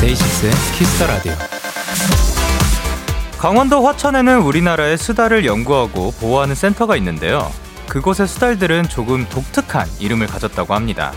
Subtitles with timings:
[0.00, 1.55] 데이식스의 Kiss the Radio.
[3.38, 7.50] 강원도 화천에는 우리나라의 수달을 연구하고 보호하는 센터가 있는데요.
[7.88, 11.12] 그곳의 수달들은 조금 독특한 이름을 가졌다고 합니다.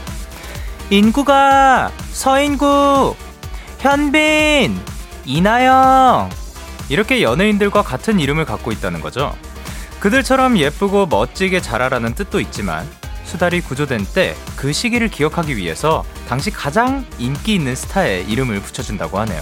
[0.89, 3.15] 인국아 서인국,
[3.79, 4.77] 현빈,
[5.25, 6.29] 이나영
[6.89, 9.33] 이렇게 연예인들과 같은 이름을 갖고 있다는 거죠.
[9.99, 12.87] 그들처럼 예쁘고 멋지게 자라라는 뜻도 있지만
[13.23, 19.41] 수달이 구조된 때 그 시기를 기억하기 위해서 당시 가장 인기 있는 스타의 이름을 붙여준다고 하네요.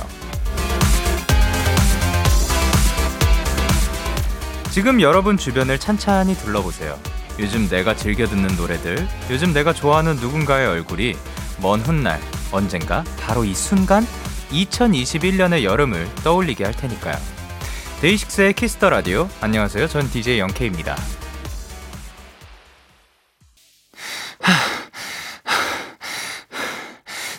[4.77, 6.99] 지금 여러분 주변을 찬찬히 둘러보세요.
[7.40, 11.15] 요즘 내가 즐겨 듣는 노래들, 요즘 내가 좋아하는 누군가의 얼굴이
[11.63, 14.05] 먼 훗날, 언젠가, 바로 이 순간,
[14.51, 17.16] 2021년의 여름을 떠올리게 할 테니까요.
[18.01, 19.27] DAY6의 Kiss the Radio.
[19.41, 19.88] 안녕하세요.
[19.88, 20.96] 전 DJ Young K입니다.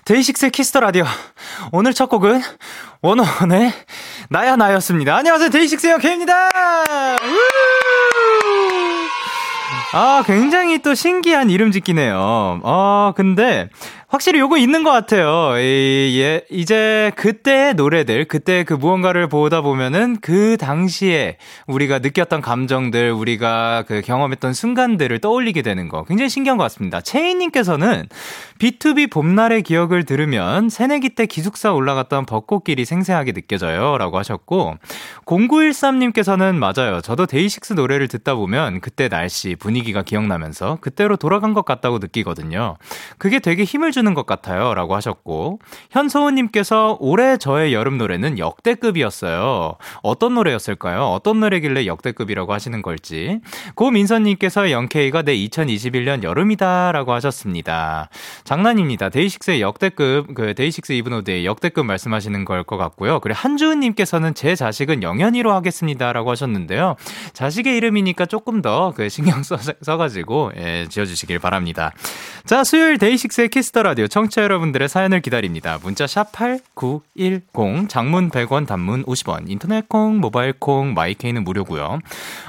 [0.06, 1.04] DAY6의 Kiss the Radio.
[1.70, 2.42] 오늘 첫 곡은
[3.00, 3.72] 원어원의
[4.30, 5.16] 나야 나였습니다.
[5.16, 5.48] 안녕하세요.
[5.48, 6.48] 데이식스 영케입니다.
[9.94, 12.60] 아, 굉장히 또 신기한 이름 짓기네요.
[12.62, 13.70] 아, 근데
[14.06, 15.58] 확실히 요거 있는 것 같아요.
[15.58, 23.12] 이, 예, 이제 그때의 노래들, 그때 그 무언가를 보다 보면은 그 당시에 우리가 느꼈던 감정들,
[23.12, 27.00] 우리가 그 경험했던 순간들을 떠올리게 되는 거 굉장히 신기한 것 같습니다.
[27.00, 28.08] 채인님께서는
[28.58, 33.96] B2B 봄날의 기억을 들으면 새내기 때 기숙사 올라갔던 벚꽃길이 생생하게 느껴져요.
[33.98, 34.76] 라고 하셨고,
[35.26, 37.00] 0913님께서는 맞아요.
[37.00, 42.76] 저도 데이식스 노래를 듣다 보면 그때 날씨, 분위기가 기억나면서 그때로 돌아간 것 같다고 느끼거든요.
[43.18, 44.74] 그게 되게 힘을 주는 것 같아요.
[44.74, 49.76] 라고 하셨고, 현소우님께서 올해 저의 여름 노래는 역대급이었어요.
[50.02, 51.04] 어떤 노래였을까요?
[51.04, 53.40] 어떤 노래길래 역대급이라고 하시는 걸지.
[53.76, 56.90] 고민선님께서 Young K가 내 2021년 여름이다.
[56.90, 58.08] 라고 하셨습니다.
[58.48, 59.10] 장난입니다.
[59.10, 63.20] DAY6의 역대급, 그 데이식스 이브노드의 역대급 말씀하시는 걸 것 같고요.
[63.20, 66.12] 그리고 한주은님께서는 제 자식은 영현이로 하겠습니다.
[66.14, 66.96] 라고 하셨는데요.
[67.34, 71.92] 자식의 이름이니까 조금 더 그 신경 써, 써가지고, 예, 지어주시길 바랍니다.
[72.46, 75.78] 자, 수요일 DAY6의 Kiss the Radio 청취자 여러분들의 사연을 기다립니다.
[75.82, 81.98] 문자 샵 8910, 장문 100원, 단문 50원, 인터넷 콩, 모바일 콩, My K는 무료고요.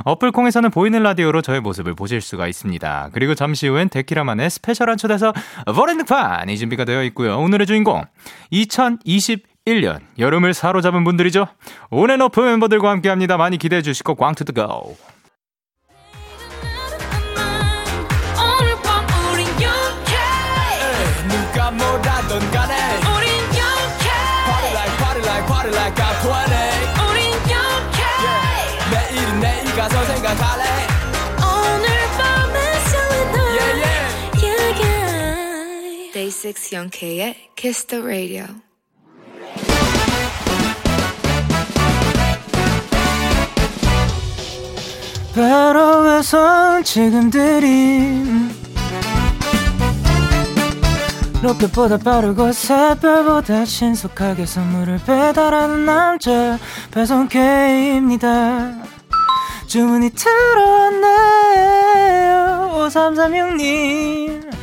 [0.05, 3.09] 어플 콩에서는 보이는 라디오로 저의 모습을 보실 수가 있습니다.
[3.13, 5.33] 그리고 잠시 후엔 데키라만의 스페셜한 초대서
[5.66, 7.39] 버 렌드판이 준비가 되어 있고요.
[7.39, 8.03] 오늘의 주인공
[8.53, 11.47] 2021년 여름을 사로잡은 분들이죠.
[11.89, 13.38] 온앤오프 멤버들과 함께합니다.
[13.38, 14.95] 많이 기대해 주시고 광투드 고.
[18.38, 20.13] 오늘 밤 우린 영케
[21.28, 24.09] 누가 뭐라던 간에 우린 영케
[24.45, 26.29] Party like party like party like I'm 20
[27.09, 27.99] 우린 영케
[28.91, 30.69] 내일은 내일 가서 생각할래
[36.49, 38.47] 6 영케의 Kiss the Radio.
[45.35, 48.49] 바로에서 지금 들인
[51.43, 56.57] 로켓보다 빠르고 새별보다 신속하게 선물을 배달하는 남자
[56.89, 58.73] 배송 K입니다.
[59.67, 61.09] 주문이 들어왔네요.
[62.73, 64.59] 5336님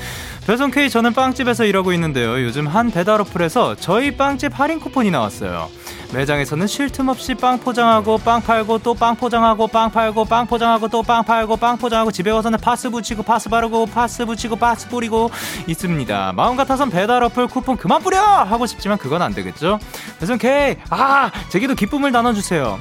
[0.47, 5.69] 배송 K 저는 빵집에서 일하고 있는데요 요즘 한 배달 어플에서 저희 빵집 할인 쿠폰이 나왔어요
[6.15, 10.87] 매장에서는 쉴 틈 없이 빵 포장하고 빵 팔고 또 빵 포장하고 빵 팔고 빵 포장하고
[10.87, 15.31] 또 빵 팔고 빵 포장하고 집에 와서는 파스 붙이고 파스 바르고 파스 붙이고 파스 뿌리고
[15.67, 16.33] 있습니다.
[16.37, 19.81] 마음 같아선 배달 어플 쿠폰 그만 뿌려 하고 싶지만 그건 안 되겠죠.
[20.21, 22.79] 배송 K 아 제게도 기쁨을 나눠주세요.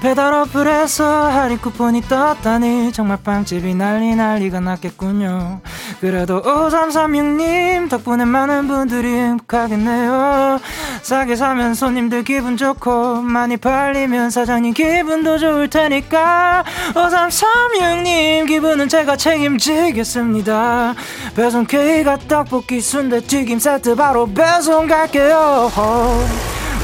[0.00, 5.60] 배달 어플에서 할인 쿠폰이 떴다니 정말 빵집이 난리 난리가 났겠군요.
[6.00, 10.60] 그래도 5336님 덕분에 많은 분들이 행복하겠네요.
[11.02, 16.64] 싸게 사면 손님들 기분 좋고 많이 팔리면 사장님 기분도 좋을 테니까
[16.94, 20.94] 5336님 기분은 제가 책임지겠습니다.
[21.34, 25.70] 배송 K가 떡볶이 순대 튀김 세트 바로 배송 갈게요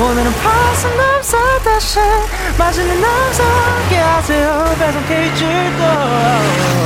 [0.00, 1.98] 오늘은 파스 남사 다시
[2.58, 6.82] 맛있는 남사 함께 하세요 배송 K 줄도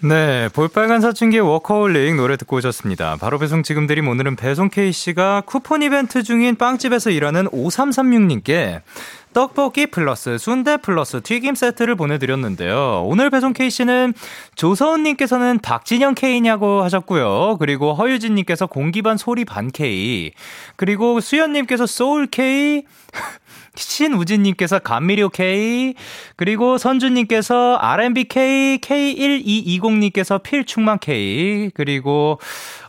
[0.00, 3.16] 네, 볼빨간 사춘기의 워커홀릭 노래 듣고 오셨습니다.
[3.16, 8.82] 바로 배송 지금 드림 오늘은 배송 K씨가 쿠폰 이벤트 중인 빵집에서 일하는 5336님께
[9.32, 13.04] 떡볶이 플러스 순대 플러스 튀김 세트를 보내드렸는데요.
[13.06, 14.14] 오늘 배송 K씨는
[14.54, 17.56] 조서은님께서는 박진영 K냐고 하셨고요.
[17.58, 20.32] 그리고 허유진님께서 공기반 소리 반 K.
[20.76, 22.84] 그리고 수연님께서 소울 K.
[23.78, 25.94] 신우진님께서 감미료 K,
[26.36, 32.40] 그리고 선주님께서 R&B K, K1220님께서 필충만 K, 그리고,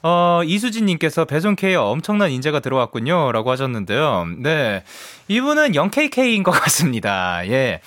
[0.03, 3.31] 어, 이수진님께서 배송 K 엄청난 인재가 들어왔군요.
[3.31, 4.27] 라고 하셨는데요.
[4.39, 4.83] 네.
[5.27, 7.45] 이분은 0KK인 것 같습니다.
[7.47, 7.81] 예.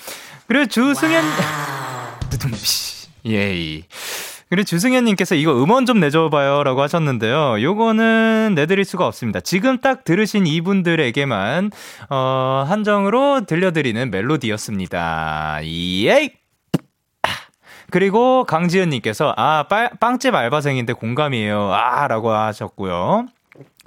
[0.47, 1.25] 그리고 주승현,
[3.27, 3.85] 예이.
[4.53, 7.63] 그리고 주승현님께서 이거 음원 좀 내줘봐요 라고 하셨는데요.
[7.63, 9.41] 요거는 내드릴 수가 없습니다.
[9.41, 11.71] 지금 딱 들으신 이분들에게만,
[12.11, 15.61] 어, 한정으로 들려드리는 멜로디였습니다.
[15.65, 16.33] 예이!
[17.91, 21.73] 그리고 강지현님께서, 아, 빨, 빵집 알바생인데 공감이에요.
[21.73, 23.29] 아, 라고 하셨고요.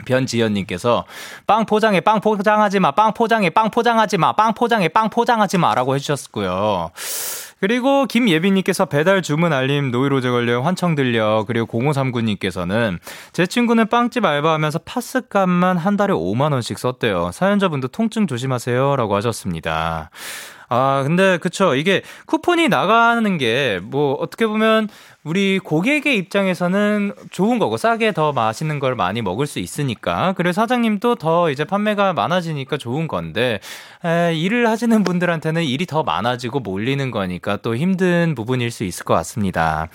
[0.05, 1.05] 변지연님께서
[1.45, 6.91] 빵 포장해 빵 포장하지 마빵 포장해 빵 포장하지 마빵 포장해 빵 포장하지 마라고 해주셨고요.
[7.65, 12.99] 그리고 김예빈님께서 배달 주문 알림 노이로제 걸려 환청 들려 그리고 0539님께서는
[13.33, 17.31] 제 친구는 빵집 알바하면서 파스 값만 한 달에 5만 원씩 썼대요.
[17.33, 20.11] 사연자분도 통증 조심하세요 라고 하셨습니다.
[20.69, 21.75] 아, 근데 그쵸.
[21.75, 24.87] 이게 쿠폰이 나가는 게 뭐 어떻게 보면
[25.23, 31.15] 우리 고객의 입장에서는 좋은 거고 싸게 더 맛있는 걸 많이 먹을 수 있으니까 그래서 사장님도
[31.15, 33.59] 더 이제 판매가 많아지니까 좋은 건데
[34.03, 39.13] 에, 일을 하시는 분들한테는 일이 더 많아지고 몰리는 거니까 또 힘든 부분일 수 있을 것
[39.15, 39.87] 같습니다.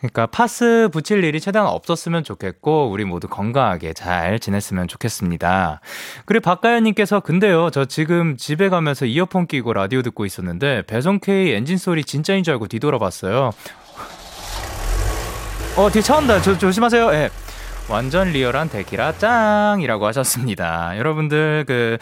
[0.00, 5.80] 그러니까 파스 붙일 일이 최대한 없었으면 좋겠고 우리 모두 건강하게 잘 지냈으면 좋겠습니다.
[6.24, 11.76] 그리고 박가연님께서 근데요 저 지금 집에 가면서 이어폰 끼고 라디오 듣고 있었는데 배송 K 엔진
[11.76, 13.52] 소리 진짜인 줄 알고 뒤돌아봤어요.
[15.76, 16.40] 어, 뒤에 차 온다.
[16.42, 17.12] 조, 조심하세요.
[17.12, 17.16] 예.
[17.16, 17.30] 네.
[17.88, 20.96] 완전 리얼한 데키라 짱이라고 하셨습니다.
[20.96, 21.98] 여러분들 그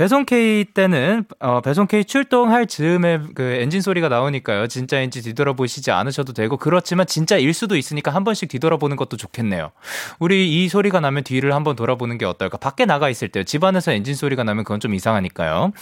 [0.00, 4.66] 배송 K 때는 어 배송 K 출동할 즈음에 그 엔진 소리가 나오니까요.
[4.66, 9.72] 진짜인지 뒤돌아보시지 않으셔도 되고 그렇지만 진짜일 수도 있으니까 한 번씩 뒤돌아보는 것도 좋겠네요.
[10.18, 12.56] 우리 이 소리가 나면 뒤를 한번 돌아보는 게 어떨까?
[12.56, 15.72] 밖에 나가 있을 때 집안에서 엔진 소리가 나면 그건 좀 이상하니까요.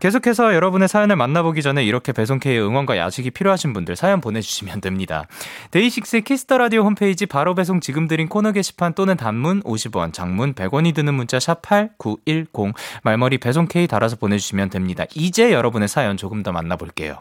[0.00, 5.26] 계속해서 여러분의 사연을 만나보기 전에 이렇게 배송 K의 응원과 야식이 필요하신 분들 사연 보내주시면 됩니다.
[5.72, 10.12] DAY6 Kiss the Radio 홈페이지 바로 배송 지금 드림 코너 게시판 또 또는 단문 50원,
[10.12, 12.74] 장문 100원이 드는 문자 샵 8910
[13.04, 15.04] 말머리 배송 K 달아서 보내주시면 됩니다.
[15.14, 17.20] 이제 여러분의 사연 조금 더 만나볼게요.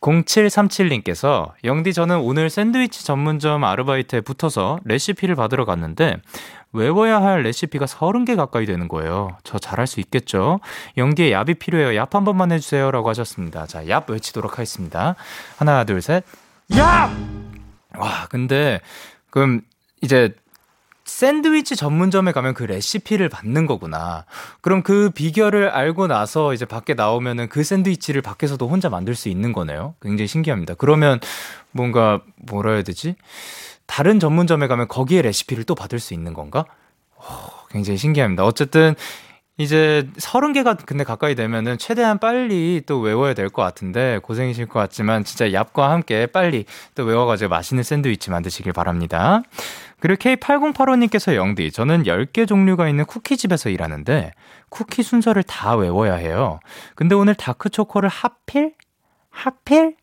[0.00, 6.18] 0737님께서 영디 저는 오늘 샌드위치 전문점 아르바이트에 붙어서 레시피를 받으러 갔는데
[6.72, 9.38] 외워야 할 레시피가 30개 가까이 되는 거예요.
[9.44, 10.60] 저 잘할 수 있겠죠?
[10.98, 12.02] 영디의 얍이 필요해요.
[12.02, 12.90] 얍 한 번만 해주세요.
[12.90, 13.66] 라고 하셨습니다.
[13.66, 15.14] 자, 얍 외치도록 하겠습니다.
[15.56, 16.24] 하나, 둘, 셋.
[16.70, 17.10] 얍!
[17.96, 18.80] 와, 근데,
[19.30, 19.62] 그럼
[20.02, 20.34] 이제
[21.04, 24.24] 샌드위치 전문점에 가면 그 레시피를 받는 거구나.
[24.62, 29.52] 그럼 그 비결을 알고 나서 이제 밖에 나오면은 그 샌드위치를 밖에서도 혼자 만들 수 있는
[29.52, 29.94] 거네요.
[30.00, 30.74] 굉장히 신기합니다.
[30.74, 31.20] 그러면
[31.72, 33.16] 뭔가 뭐라 해야 되지?
[33.86, 36.64] 다른 전문점에 가면 거기에 레시피를 또 받을 수 있는 건가?
[37.18, 37.22] 오,
[37.70, 38.44] 굉장히 신기합니다.
[38.44, 38.94] 어쨌든
[39.56, 44.80] 이제 서른 개가 근데 가까이 되면은 최대한 빨리 또 외워야 될 것 같은데 고생이실 것
[44.80, 46.64] 같지만 진짜 얍과 함께 빨리
[46.96, 49.42] 또 외워가지고 맛있는 샌드위치 만드시길 바랍니다.
[50.04, 54.32] 그리고 K8085님께서 영디, 저는 10개 종류가 있는 쿠키집에서 일하는데
[54.68, 56.60] 쿠키 순서를 다 외워야 해요.
[56.94, 58.74] 근데 오늘 다크초코를 하필?
[59.30, 59.96] 하필?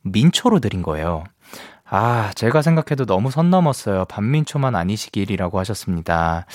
[0.00, 1.24] 민초로 드린 거예요.
[1.84, 4.06] 아, 제가 생각해도 너무 선 넘었어요.
[4.06, 6.46] 반민초만 아니시길이라고 하셨습니다.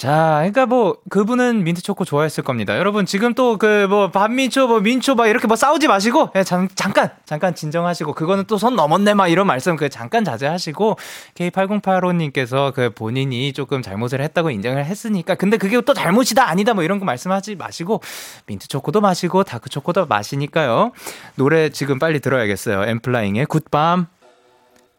[0.00, 2.78] 자, 그러니까 뭐 그분은 민트 초코 좋아했을 겁니다.
[2.78, 6.68] 여러분 지금 또 그 뭐 반민초 뭐 민초 막 이렇게 뭐 싸우지 마시고 예, 잠,
[6.74, 10.96] 잠깐 잠깐 진정하시고 그거는 또 선 넘었네 막 이런 말씀 그 잠깐 자제하시고
[11.34, 16.98] K8085님께서 그 본인이 조금 잘못을 했다고 인정을 했으니까 근데 그게 또 잘못이다 아니다 뭐 이런
[16.98, 18.00] 거 말씀하지 마시고
[18.46, 20.92] 민트 초코도 마시고 다크 초코도 마시니까요.
[21.34, 22.84] 노래 지금 빨리 들어야겠어요.
[22.84, 24.06] N.Flying의 굿밤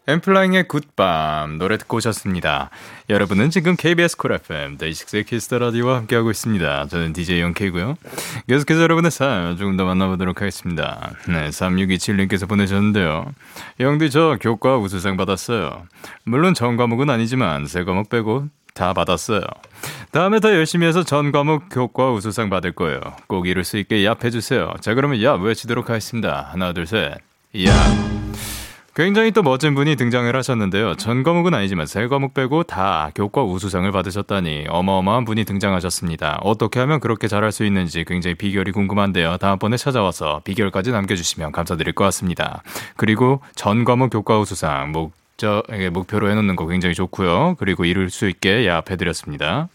[0.07, 2.71] N.Flying의 굿밤 노래 듣고 오셨습니다.
[3.09, 6.87] 여러분은 지금 KBS 쿨 FM 데이식스의 키스터 라디오와 함께하고 있습니다.
[6.87, 7.95] 저는 DJ Young K고요.
[8.47, 11.11] 계속해서 여러분의 사연 조금 더 만나보도록 하겠습니다.
[11.27, 13.31] 네, 3627님께서 보내셨는데요.
[13.79, 15.83] 영디 저 교과 우수상 받았어요.
[16.23, 19.41] 물론 전 과목은 아니지만 새 과목 빼고 다 받았어요.
[20.11, 22.99] 다음에 더 열심히 해서 전 과목 교과 우수상 받을 거예요.
[23.27, 24.73] 꼭 이룰 수 있게 얍 해주세요.
[24.81, 26.49] 자 그러면 얍 외치도록 하겠습니다.
[26.51, 27.17] 하나 둘 셋.
[27.53, 28.20] 얍.
[28.93, 30.95] 굉장히 또 멋진 분이 등장을 하셨는데요.
[30.95, 36.39] 전 과목은 아니지만 세 과목 빼고 다 교과 우수상을 받으셨다니 어마어마한 분이 등장하셨습니다.
[36.43, 39.37] 어떻게 하면 그렇게 잘할 수 있는지 굉장히 비결이 궁금한데요.
[39.37, 42.63] 다음번에 찾아와서 비결까지 남겨주시면 감사드릴 것 같습니다.
[42.97, 44.91] 그리고 전 과목 교과 우수상
[45.41, 47.55] 목 저에게 목표로 해놓는 거 굉장히 좋고요.
[47.57, 49.69] 그리고 이룰 수 있게 야합해드렸습니다.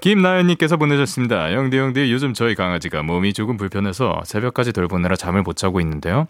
[0.00, 1.52] 김나연님께서 보내셨습니다.
[1.52, 6.26] 영디 영디 요즘 저희 강아지가 몸이 조금 불편해서 새벽까지 돌보느라 잠을 못 자고 있는데요.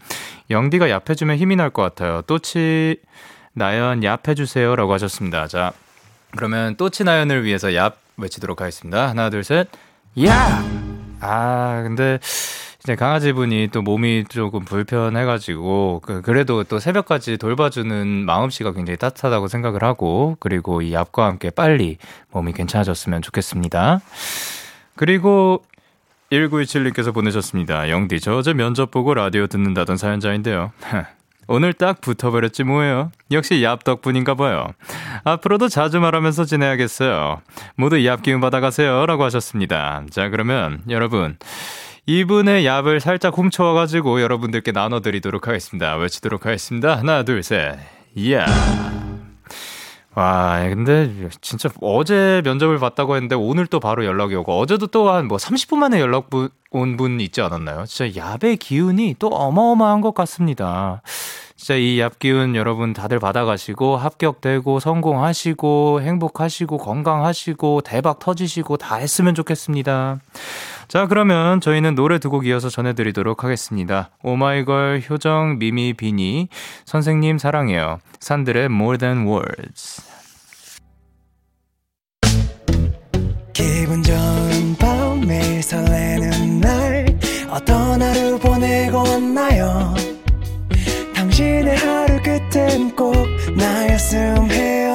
[0.51, 2.23] 영디가 얍해주면 힘이 날 것 같아요.
[2.23, 2.97] 또치
[3.55, 5.49] 나연 얍해주세요라고 하셨습니다.
[5.49, 5.73] 자
[6.33, 9.09] 그러면 또치 나연을 위해서 얍 외치도록 하겠습니다.
[9.09, 9.69] 하나 둘 셋.
[10.25, 10.63] 야!
[11.21, 12.19] 아 근데
[12.85, 19.83] 이제 강아지분이 또 몸이 조금 불편해가지고 그 그래도 또 새벽까지 돌봐주는 마음씨가 굉장히 따뜻하다고 생각을
[19.83, 21.97] 하고 그리고 이 얍과 함께 빨리
[22.33, 24.03] 몸이 괜찮아졌으면 좋겠습니다.
[24.97, 25.65] 그리고
[26.31, 27.89] 1927님께서 보내셨습니다.
[27.89, 30.73] 영디, 저 어제 면접 보고 라디오 듣는다던 사연자인데요.
[31.49, 33.13] 오늘 딱 붙어버렸지 뭐예요.
[33.31, 34.67] 역시 얍 덕분인가 봐요.
[35.25, 37.41] 앞으로도 자주 말하면서 지내야겠어요.
[37.77, 39.07] 모두 얍 기운 받아가세요.
[39.07, 40.03] 라고 하셨습니다.
[40.11, 41.39] 자, 그러면 여러분.
[42.07, 45.97] 이분의 얍을 살짝 훔쳐와가지고 여러분들께 나눠드리도록 하겠습니다.
[45.97, 46.97] 외치도록 하겠습니다.
[46.99, 47.77] 하나, 둘, 셋.
[48.15, 48.45] 이야.
[50.15, 55.27] 와, 근데 진짜 어제 면접을 봤다고 했는데 오늘 또 바로 연락이 오고 어제도 또 한
[55.27, 56.29] 뭐 30분 만에 연락
[56.71, 57.85] 온 분 있지 않았나요?
[57.87, 61.03] 진짜 얍의 기운이 또 어마어마한 것 같습니다.
[61.57, 69.35] 진짜 이 얍 기운 여러분 다들 받아가시고 합격되고 성공하시고 행복하시고 건강하시고 대박 터지시고 다 했으면
[69.35, 70.21] 좋겠습니다.
[70.89, 74.11] 자, 그러면 저희는 노래 두 곡 이어서 전해드리도록 하겠습니다.
[74.23, 76.49] 오마이걸, 효정, 미미, 비니,
[76.85, 78.01] 선생님 사랑해요.
[78.21, 80.03] 산들의 More Than Words.
[83.53, 87.07] 기분 좋은 밤 매일 설레는 날
[87.51, 89.95] 어떤 하루 보내고 왔나요
[91.15, 93.15] 당신의 하루 끝엔 꼭
[93.57, 94.95] 나였음 해요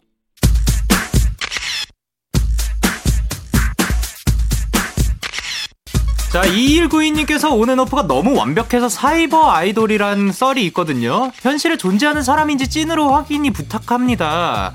[6.31, 11.29] 자, 2192님께서 오는 오프가 너무 완벽해서 사이버 아이돌이란 썰이 있거든요.
[11.41, 14.71] 현실에 존재하는 사람인지 찐으로 확인이 부탁합니다.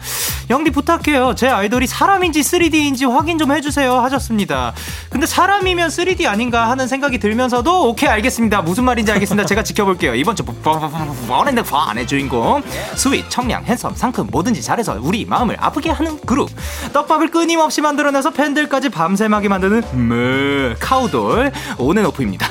[0.51, 1.35] 영디 부탁해요.
[1.35, 3.95] 제 아이돌이 사람인지 3D인지 확인 좀 해주세요.
[4.01, 4.75] 하셨습니다.
[5.09, 8.61] 근데 사람이면 3D 아닌가 하는 생각이 들면서도 오케이, 알겠습니다.
[8.61, 9.47] 무슨 말인지 알겠습니다.
[9.47, 10.15] 제가 지켜볼게요.
[10.15, 12.63] 이번 주 버렌드 안의 주인공.
[12.97, 16.51] Sweet, 청량, handsome, 상큼, 뭐든지 잘해서 우리 마음을 아프게 하는 그룹.
[16.93, 21.46] 떡밥을 끊임없이 만들어내서 팬들까지 밤샘하게 만드는 무 카우돌.
[21.79, 22.47] ONF입니다.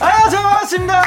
[0.00, 1.02] 아, 저 반갑습니다.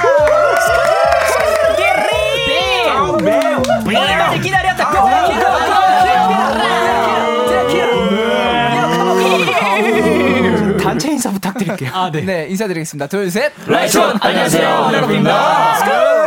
[10.81, 11.91] 단체 인사 부탁드릴게요.
[11.93, 12.21] 아, 네.
[12.21, 13.07] 네, 인사드리겠습니다.
[13.07, 13.51] 둘, 셋.
[13.67, 14.91] Lights on 안녕하세요.
[14.93, 16.18] ONF입니다.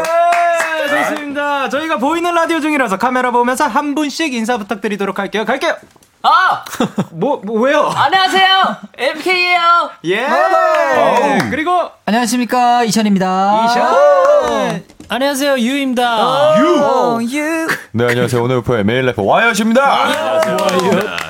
[1.65, 1.69] 네.
[1.71, 5.45] 저희가 보이는 라디오 중이라서 카메라 보면서 한 분씩 인사 부탁드리도록 할게요.
[5.45, 5.77] 갈게요.
[6.23, 6.65] 아!
[7.11, 7.91] 뭐, 뭐 왜요?
[7.95, 8.77] 안녕하세요!
[8.97, 9.91] MK예요!
[10.05, 10.27] 예.
[11.51, 12.85] 그리고 안녕하십니까.
[12.85, 13.65] 이션입니다.
[13.67, 14.83] 이샤.
[15.09, 16.27] 안녕하세요, U입니다.
[16.27, 17.69] 어, U.
[17.91, 18.43] 네, 안녕하세요.
[18.43, 20.41] ONF의 메인 래퍼 Wyatt입니다.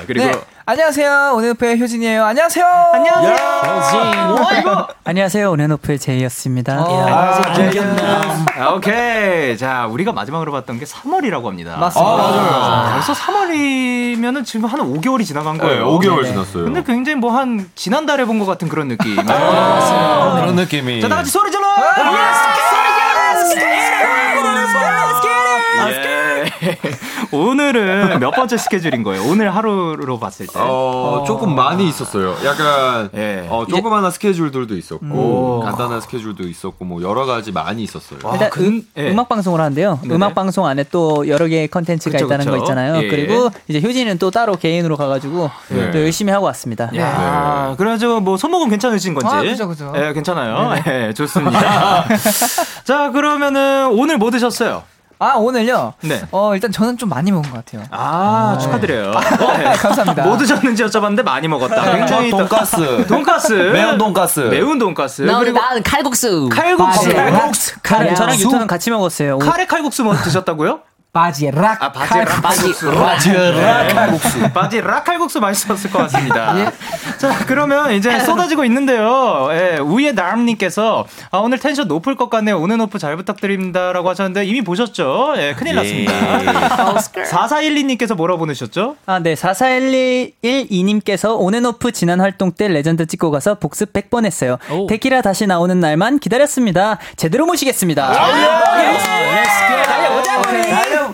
[0.07, 0.32] 그리고 네.
[0.65, 1.33] 안녕하세요.
[1.35, 2.23] 오늘의 효진이에요.
[2.23, 2.65] 안녕하세요.
[4.49, 4.69] 그리고
[5.03, 5.51] 안녕하세요.
[5.51, 6.81] 온앤오프의 제이였습니다.
[6.81, 7.05] 어,
[8.57, 9.57] 아, 오케이.
[9.57, 11.75] 자, 우리가 마지막으로 봤던 게 3월이라고 합니다.
[11.77, 12.11] 맞습니다.
[12.13, 15.99] 아, 벌써 3월이면은 지금 한 5개월이 지나간 네, 거예요.
[15.99, 16.63] 5개월 지났어요.
[16.63, 19.15] 근데 굉장히 뭐 한 지난달에 본 것 같은 그런 느낌.
[19.17, 21.01] 그런 느낌이.
[21.01, 21.67] 자, 다 같이 소리 질러!
[21.67, 22.03] 예.
[27.31, 29.23] 오늘은 몇 번째 스케줄인 거예요?
[29.23, 30.53] 오늘 하루로 봤을 때.
[30.55, 32.35] 어, 조금 많이 있었어요.
[32.45, 33.45] 약간 예.
[33.49, 38.19] 어, 조그마한 스케줄들도 있었고 간단한 스케줄도 있었고 뭐 여러 가지 많이 있었어요.
[38.33, 39.11] 일단 그- 음, 예.
[39.11, 39.99] 음악 방송을 하는데요.
[40.03, 40.15] 네네.
[40.15, 42.57] 음악 방송 안에 또 여러 개의 컨텐츠가 그쵸, 있다는 그쵸.
[42.57, 43.03] 거 있잖아요.
[43.03, 43.07] 예.
[43.07, 45.91] 그리고 이제 효진이는 또 따로 개인으로 가가지고 네.
[45.91, 46.89] 또 열심히 하고 왔습니다.
[46.97, 49.29] 야, 그래가지고 뭐 손목은 괜찮으신 건지?
[49.31, 49.93] 아, 그죠, 그죠.
[49.95, 50.75] 예, 괜찮아요.
[50.87, 52.05] 예, 좋습니다.
[52.83, 54.83] 자, 그러면은 오늘 뭐 드셨어요?
[55.23, 55.93] 아, 오늘요?
[56.01, 56.21] 네.
[56.31, 57.87] 어, 일단 저는 좀 많이 먹은 것 같아요.
[57.91, 59.13] 아, 축하드려요.
[59.57, 59.63] 네.
[59.79, 60.23] 감사합니다.
[60.25, 61.81] 뭐 드셨는지 여쭤봤는데 많이 먹었다.
[61.85, 63.05] 저 굉장히 또- 돈가스.
[63.07, 63.53] 돈가스.
[63.53, 64.39] 매운 돈가스.
[64.41, 65.21] 매운 돈가스.
[65.21, 66.49] 나, 그리고 난 칼국수.
[66.51, 67.13] 칼국수.
[67.13, 67.71] 칼국수.
[67.85, 68.41] 저랑 칼국수.
[68.47, 69.35] 유토는 같이 먹었어요.
[69.35, 70.79] 오- 카레 칼국수 뭐 드셨다고요?
[71.13, 71.83] 바지락.
[71.83, 72.91] 아, 바지락 칼국수.
[72.91, 74.51] 바지락 칼국수.
[74.51, 76.71] 바지락 칼국수 맛있었을 것 같습니다.
[77.19, 79.47] 자, 그러면 이제 쏟아지고 있는데요.
[79.51, 82.59] 예, 우예 나름님께서 아, 오늘 텐션 높을 것 같네요.
[82.59, 85.35] ONF 잘 부탁드립니다라고 하셨는데 이미 보셨죠?
[85.37, 86.95] 예, 큰일 났습니다.
[86.95, 88.95] 4412님께서 뭐라 보내셨죠?
[89.05, 89.35] 아, 네.
[89.35, 94.57] 4412님께서 ONF 지난 활동 때 레전드 찍고 가서 복습 100번 했어요.
[94.71, 94.87] 오.
[94.87, 96.97] 데키라 다시 나오는 날만 기다렸습니다.
[97.17, 98.11] 제대로 모시겠습니다.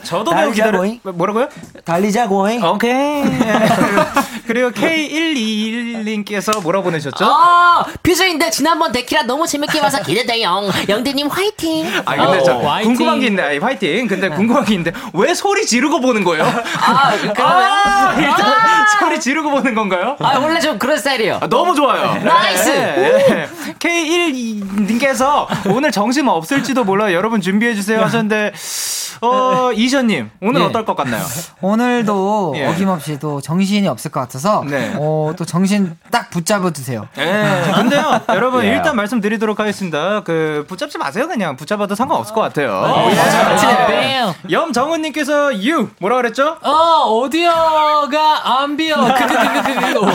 [0.04, 0.82] 저도 매우 기다려.
[1.04, 1.50] 뭐라고요?
[1.86, 2.64] 달리자 going.
[2.64, 3.24] 오케이.
[4.48, 7.24] 그리고 K121님께서 뭐라 보내셨죠?
[7.24, 10.70] 아, Fuse인데 지난번 데키라 너무 재밌게 봐서 기대돼요.
[10.88, 11.88] 영디님 화이팅.
[12.06, 12.94] 아 근데 저 어, 화이팅.
[12.96, 14.08] 궁금한 게 있는데 아니, 화이팅.
[14.08, 16.44] 근데 궁금한 게 있는데 왜 소리 지르고 보는 거예요?
[16.46, 18.56] 아, 그러면 아, 일단
[19.00, 20.16] 소리 지르고 보는 건가요?
[20.20, 21.40] 아, 원래 좀 그런 스타일이에요.
[21.42, 22.16] 아, 너무 좋아요.
[22.24, 22.70] nice.
[22.70, 23.48] 네.
[23.80, 27.16] K1님께서 오늘 정신 없을지도 몰라요.
[27.16, 28.54] 여러분 준비해 주세요 하셨는데,
[29.22, 30.66] 어, 이션님, 오늘 예.
[30.66, 31.24] 어떨 것 같나요?
[31.62, 32.68] 오늘도 예.
[32.68, 34.94] 어김없이 또 정신이 없을 것 같아서 네.
[34.98, 37.08] 어, 또 정신 딱 붙잡아 두세요.
[37.18, 37.72] 예.
[37.76, 40.22] 근데요, 여러분, 일단 말씀드리도록 하겠습니다.
[40.24, 41.56] 그, 붙잡지 마세요, 그냥.
[41.56, 42.84] 붙잡아도 상관없을 것 같아요.
[43.12, 43.88] 예.
[43.88, 44.34] 뱀.
[44.52, 46.58] 염정은님께서 유 뭐라 그랬죠?
[46.62, 48.96] 어, 오디오가 안 비어.
[49.14, 50.08] 그그그그그.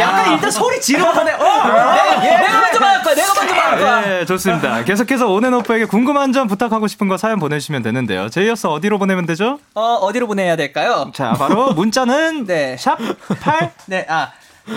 [0.00, 1.32] 약간 일단 소리 지르고네.
[1.32, 3.14] 어, 내가 먼저 말할 거야.
[3.14, 4.00] 내가 먼저 말할 거야.
[4.02, 4.84] 네, 좋습니다.
[4.84, 8.28] 계속해서 온앤오프에게 궁금한 점 부탁하고 싶은 거 사연 보내주시면 되는데요.
[8.28, 9.58] 제이어스 어디로 보내면 되죠?
[9.74, 11.10] 어, 어디로 보내야 될까요?
[11.14, 12.76] 자, 바로 문자는 네.
[12.78, 12.98] 샵
[13.40, 13.72] 8.
[13.86, 14.30] 네, 아.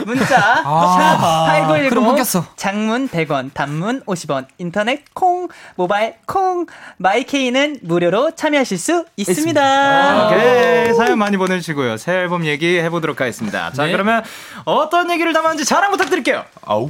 [0.06, 2.46] 문자 아, 샵8910 그럼 바뀌었어.
[2.56, 10.28] 장문 100원 단문 50원 인터넷 콩 모바일 콩 마이케이는 무료로 참여하실 수 있습니다.
[10.28, 10.94] 오케이.
[10.94, 11.98] 사연 많이 보내주시고요.
[11.98, 13.74] 새 앨범 얘기 해 보도록 하겠습니다.
[13.74, 14.24] 자, 그러면
[14.64, 16.46] 어떤 얘기를 담았는지 자랑 부탁드릴게요.
[16.66, 16.90] 아우.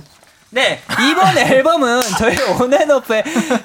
[0.52, 0.80] 네,
[1.10, 3.24] 이번 앨범은 저희 온앤오프의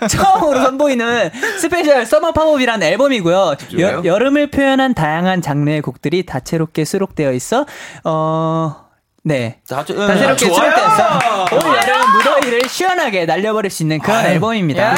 [0.09, 3.57] 처음으로 선보이는 special summer popup이라는 앨범이고요.
[3.81, 7.67] 여, 여름을 표현한 다양한 장르의 곡들이 다채롭게 수록되어 있어,
[8.05, 8.86] 어,
[9.27, 9.59] 네.
[9.69, 14.95] 다채롭게 수록되어 있어 올 여름 무더위를 시원하게 날려버릴 수 있는 그런 앨범입니다.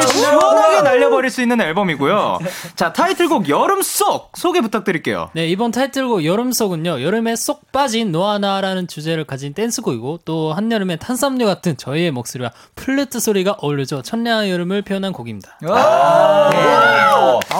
[0.00, 2.38] 시원하게 날려버릴 수 있는 앨범이고요.
[2.74, 5.28] 자, 타이틀곡 여름 쏙 소개 부탁드릴게요.
[5.34, 11.44] 네, 이번 타이틀곡 여름 쏙은요, 여름에 쏙 빠진 너와나라는 주제를 가진 댄스곡이고, 또 한여름의 탄산수
[11.44, 15.58] 같은 저희의 목소리와 플루트 소리가 어울려져 천년의 여름을 표현한 곡입니다.
[15.62, 16.50] 아우,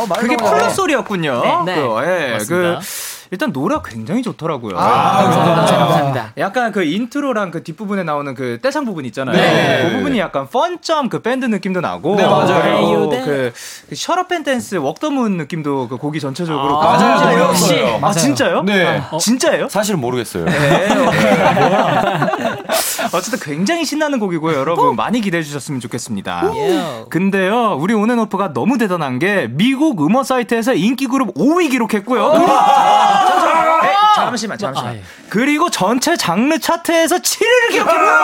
[0.08, 0.50] 말도 그게 안 돼.
[0.50, 1.64] 플루트 소리였군요.
[1.66, 1.74] 네.
[1.74, 2.78] 그, 예, 맞습니다.
[2.78, 2.84] 그
[3.30, 4.76] 일단 노래가 굉장히 좋더라고요.
[4.76, 6.32] 감사합니다.
[6.38, 9.36] 약간 그 intro랑 그 뒷부분에 나오는 그 떼창 부분 있잖아요.
[9.36, 9.82] 네.
[9.84, 12.16] 그 부분이 약간 Fun점 그 밴드 느낌도 나고.
[12.16, 12.62] 네, 맞아요.
[12.62, 13.52] 그리고 그,
[13.88, 16.78] 그 셔럽 밴 댄스 웍더문 느낌도 그 곡이 전체적으로.
[16.78, 17.14] 맞아요.
[17.18, 17.80] 굉장히 역시.
[17.80, 18.14] 아, 맞아요.
[18.14, 18.62] 진짜요?
[18.62, 19.02] 네.
[19.10, 19.68] 아, 진짜예요?
[19.68, 20.44] 사실은 모르겠어요.
[23.12, 24.58] 어쨌든 굉장히 신나는 곡이고요.
[24.58, 26.50] 여러분 많이 기대해 주셨으면 좋겠습니다.
[27.08, 32.32] 근데요, 우리 온앤오프가 너무 대단한 게 미국 음원 사이트에서 인기 그룹 5위 기록했고요.
[34.14, 34.92] 잠시만, 네, 잠시만.
[34.92, 35.02] 아, 예.
[35.28, 38.14] 그리고 전체 장르 차트에서 7위를 기록했고요.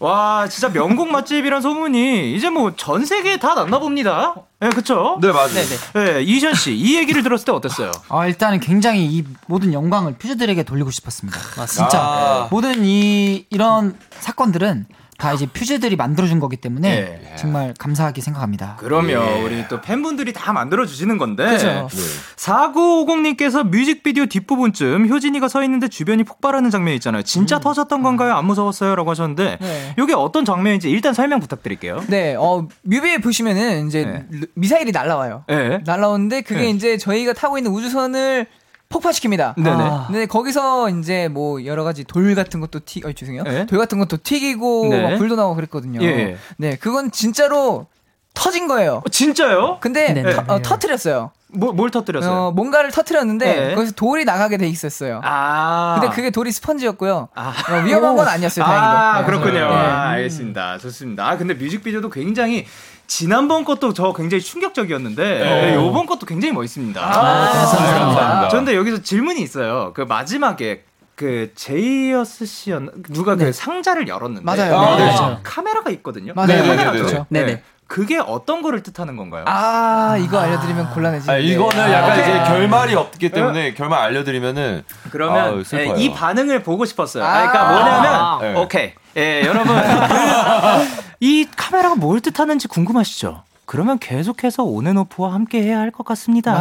[0.00, 4.34] 와, 진짜 명곡 맛집이란 소문이 이제 뭐 전 세계에 다 났나 봅니다.
[4.62, 5.18] 예, 네, 그쵸?
[5.20, 5.48] 네, 맞아요.
[5.94, 7.90] 네, 이션 씨, 이 얘기를 들었을 때 어땠어요?
[8.08, 11.38] 아, 일단은 굉장히 이 모든 영광을 퓨즈들에게 돌리고 싶었습니다.
[11.66, 12.48] 진짜 아.
[12.50, 14.86] 모든 이 이런 사건들은
[15.18, 17.36] 다 이제 퓨즈들이 만들어준 거기 때문에 예.
[17.36, 18.76] 정말 감사하게 생각합니다.
[18.78, 21.46] 그러면 우리 또 팬분들이 다 만들어 주시는 건데.
[21.46, 21.88] 그죠.
[22.36, 27.22] 4950님께서 뮤직비디오 뒷부분쯤 효진이가 서 있는데 주변이 폭발하는 장면 있잖아요.
[27.22, 28.34] 진짜 터졌던 건가요?
[28.34, 29.94] 안 무서웠어요?라고 하셨는데 네.
[29.98, 32.02] 이게 어떤 장면인지 일단 설명 부탁드릴게요.
[32.08, 34.26] 네, 어, 뮤비에 보시면은 이제 네.
[34.30, 35.44] 르- 미사일이 날라와요.
[35.48, 35.78] 네.
[35.84, 36.70] 날라오는데 그게 네.
[36.70, 38.46] 이제 저희가 타고 있는 우주선을
[38.94, 39.54] 폭파시킵니다.
[39.56, 39.70] 네네.
[39.70, 40.04] 아.
[40.06, 43.42] 근데 거기서 이제 뭐 여러 가지 돌 같은 것도 튀, 어 죄송해요.
[43.42, 43.66] 네.
[43.66, 45.02] 돌 같은 것도 튀기고 네.
[45.02, 46.02] 막 불도 나고 그랬거든요.
[46.02, 46.36] 예.
[46.56, 47.86] 네, 그건 진짜로
[48.34, 49.02] 터진 거예요.
[49.04, 49.78] 어, 진짜요?
[49.80, 50.34] 근데 네네.
[50.34, 51.30] 터, 어, 터트렸어요.
[51.56, 52.32] 뭐, 뭘 터뜨렸어요?
[52.32, 53.74] 어, 뭔가를 터트렸는데 네.
[53.76, 55.20] 거기서 돌이 나가게 돼 있었어요.
[55.22, 55.98] 아.
[56.00, 57.28] 근데 그게 돌이 스펀지였고요.
[57.34, 57.54] 아.
[57.70, 58.98] 어, 위험한 건 아니었어요, 다행히도.
[58.98, 59.26] 아, 네.
[59.26, 59.52] 그렇군요.
[59.52, 59.60] 네.
[59.60, 60.78] 아, 알겠습니다.
[60.78, 61.28] 좋습니다.
[61.28, 62.66] 아, 근데 뮤직비디오도 굉장히
[63.06, 67.00] 지난번 것도 저 굉장히 충격적이었는데 네, 요번 것도 굉장히 멋있습니다.
[67.00, 68.48] 아, 감사합니다.
[68.48, 69.92] 저런데 여기서 질문이 있어요.
[69.94, 74.76] 그 마지막에 그 제이어스 씨였나 누가 그 상자를 열었는데 맞아요.
[74.76, 75.04] 아, 네.
[75.06, 75.38] 네.
[75.44, 76.32] 카메라가 있거든요.
[76.34, 76.48] 맞아요.
[76.48, 76.92] 네, 네, 카메라
[77.28, 77.62] 네, 네.
[77.88, 77.94] 네.
[77.94, 79.44] 그게 어떤 거를 뜻하는 건가요?
[79.46, 81.30] 아, 이거 알려드리면 곤란해지.
[81.30, 85.96] 아, 이거는 약간 이제 결말이 없기 때문에 결말 알려드리면은 그러면 슬퍼요.
[85.98, 87.22] 예, 이 반응을 보고 싶었어요.
[87.24, 87.50] 아, 아.
[87.50, 88.58] 그러니까 뭐냐면 네.
[88.58, 88.92] 어, 오케이.
[89.16, 89.76] 예, 여러분.
[89.76, 93.42] 그, 이 카메라가 뭘 뜻하는지 궁금하시죠?
[93.66, 96.60] 그러면 계속해서 온앤오프와 함께 해야 할 것 같습니다.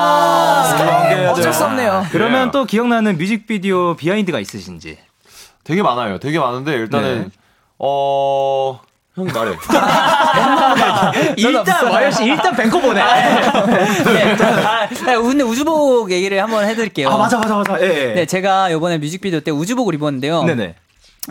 [0.00, 2.04] 아, 어쩔 수 없네요.
[2.10, 2.50] 그러면 네.
[2.52, 4.98] 또 기억나는 뮤직비디오 비하인드가 있으신지.
[5.64, 6.18] 되게 많아요.
[6.18, 7.28] 되게 많은데 일단은 네.
[7.78, 8.80] 어
[9.20, 9.56] 형이 말해.
[11.36, 13.00] 일단 와이어 씨 일단 뱅커 보내.
[13.00, 14.36] 네.
[14.40, 14.88] 아,
[15.20, 17.08] 근데 우주복 얘기를 한번 해드릴게요.
[17.08, 17.80] 아 맞아 맞아 맞아.
[17.80, 18.14] 예.
[18.14, 20.44] 네, 제가 요번에 뮤직비디오 때 우주복을 입었는데요.
[20.44, 20.74] 네네.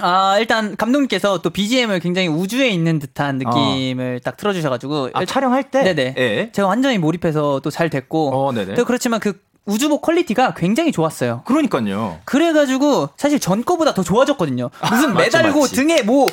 [0.02, 5.10] 아, 일단 감독님께서 또 BGM을 굉장히 우주에 있는 듯한 느낌을 딱 틀어주셔가지고.
[5.14, 5.84] 아, 촬영할 때.
[5.84, 6.14] 네네.
[6.18, 6.52] 예.
[6.52, 8.32] 제가 완전히 몰입해서 또 잘 됐고.
[8.48, 8.76] 어, 네네.
[8.76, 11.44] 또 그렇지만 그 우주복 quality가 굉장히 좋았어요.
[11.46, 12.18] 그러니까요.
[12.26, 14.70] 그래가지고 사실 전 거보다 더 좋아졌거든요.
[14.90, 15.76] 무슨 맞지, 매달고 맞지.
[15.76, 16.26] 등에 뭐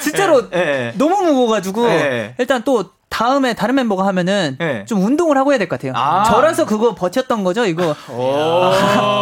[0.00, 0.92] 진짜로 예, 예.
[0.96, 2.34] 너무 무거워가지고 예.
[2.38, 4.84] 일단 또 다음에 다른 멤버가 하면은 예.
[4.84, 5.94] 좀 운동을 하고 해야 될 것 같아요.
[5.96, 6.22] 아.
[6.24, 7.94] 저라서 그거 버텼던 거죠, 이거.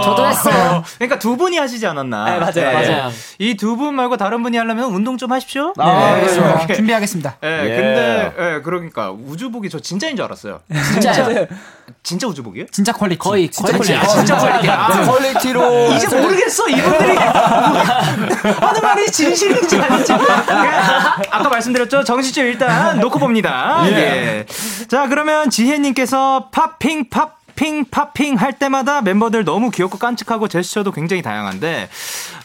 [0.05, 0.83] 저도 했어요.
[0.99, 2.25] 그러니까 두 분이 하시지 않았나.
[2.25, 3.11] 네, 맞아요, 맞아요.
[3.39, 5.73] 이 두 분 말고 다른 분이 하려면 운동 좀 하십시오.
[5.77, 6.59] 네, 네, 알겠습니다.
[6.59, 6.75] 이렇게.
[6.75, 7.37] 준비하겠습니다.
[7.45, 7.77] 예, 예.
[7.77, 10.61] 근데 예, 그러니까 우주복이 저 진짜인 줄 알았어요.
[10.93, 11.47] 진짜요?
[12.03, 12.67] 진짜 우주복이에요?
[12.71, 13.19] 진짜 quality.
[13.19, 13.93] 거의 진짜 quality.
[13.93, 14.07] quality.
[14.07, 14.69] 아, 진짜 quality.
[14.71, 20.13] 아, quality로 이제 모르겠어 이분들이 하는 말이 진실인지 아닌지.
[20.13, 23.83] 아까 말씀드렸죠 정신줄 일단 놓고 봅니다.
[23.87, 24.47] 예.
[24.89, 27.39] 자 그러면 지혜님께서 팝핑 팝.
[27.57, 31.89] 핑 팝핑 할 때마다 멤버들 너무 귀엽고 깐직하고 제스처도 굉장히 다양한데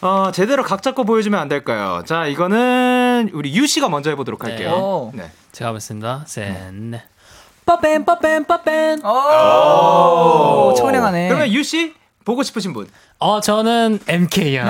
[0.02, 2.04] 어 제대로 각 잡고 보여주면 안 될까요?
[2.06, 4.70] 자 이거는 우리 유 씨가 먼저 해보도록 할게요.
[4.70, 5.12] 오.
[5.16, 5.32] 네.
[5.52, 6.26] 제가 하겠습니다.
[6.28, 7.02] 셋, 넷.
[7.70, 9.06] 빠뺀, 빠뺀, 빠뺀.
[9.06, 11.28] 오, 청량하네.
[11.28, 11.94] 그러면 유 씨
[12.26, 12.90] 보고 싶으신 분.
[13.20, 14.64] 어, 저는 MK요.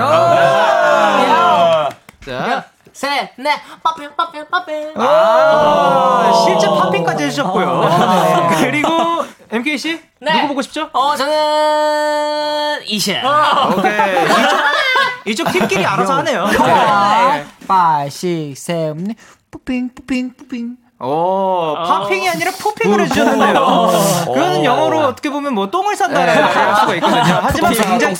[2.26, 4.72] 자 셋, 넷, 빠삐, 빠삐, 빠삐.
[4.96, 7.88] 아, 실제 팝핑까지 해주셨고요.
[8.60, 10.32] 그리고 MK 씨 네.
[10.34, 10.90] 누구 보고 싶죠?
[10.92, 13.22] 어, 저는 이시야.
[13.78, 16.46] 오케이 이쪽, 이쪽 팀끼리 알아서 하네요.
[16.48, 17.44] 네.
[17.66, 19.14] 5, 6, 7, 8.
[19.50, 20.76] 뿌핑, 뿌핑, 뿌핑.
[21.02, 23.90] 오, 팝핑이 아니라 푸핑을 해주셨는데요.
[24.26, 27.38] 그거는 영어로 어떻게 보면 뭐 똥을 싼다라고 할 수가 있거든요.
[27.42, 28.14] 하지만 굉장히,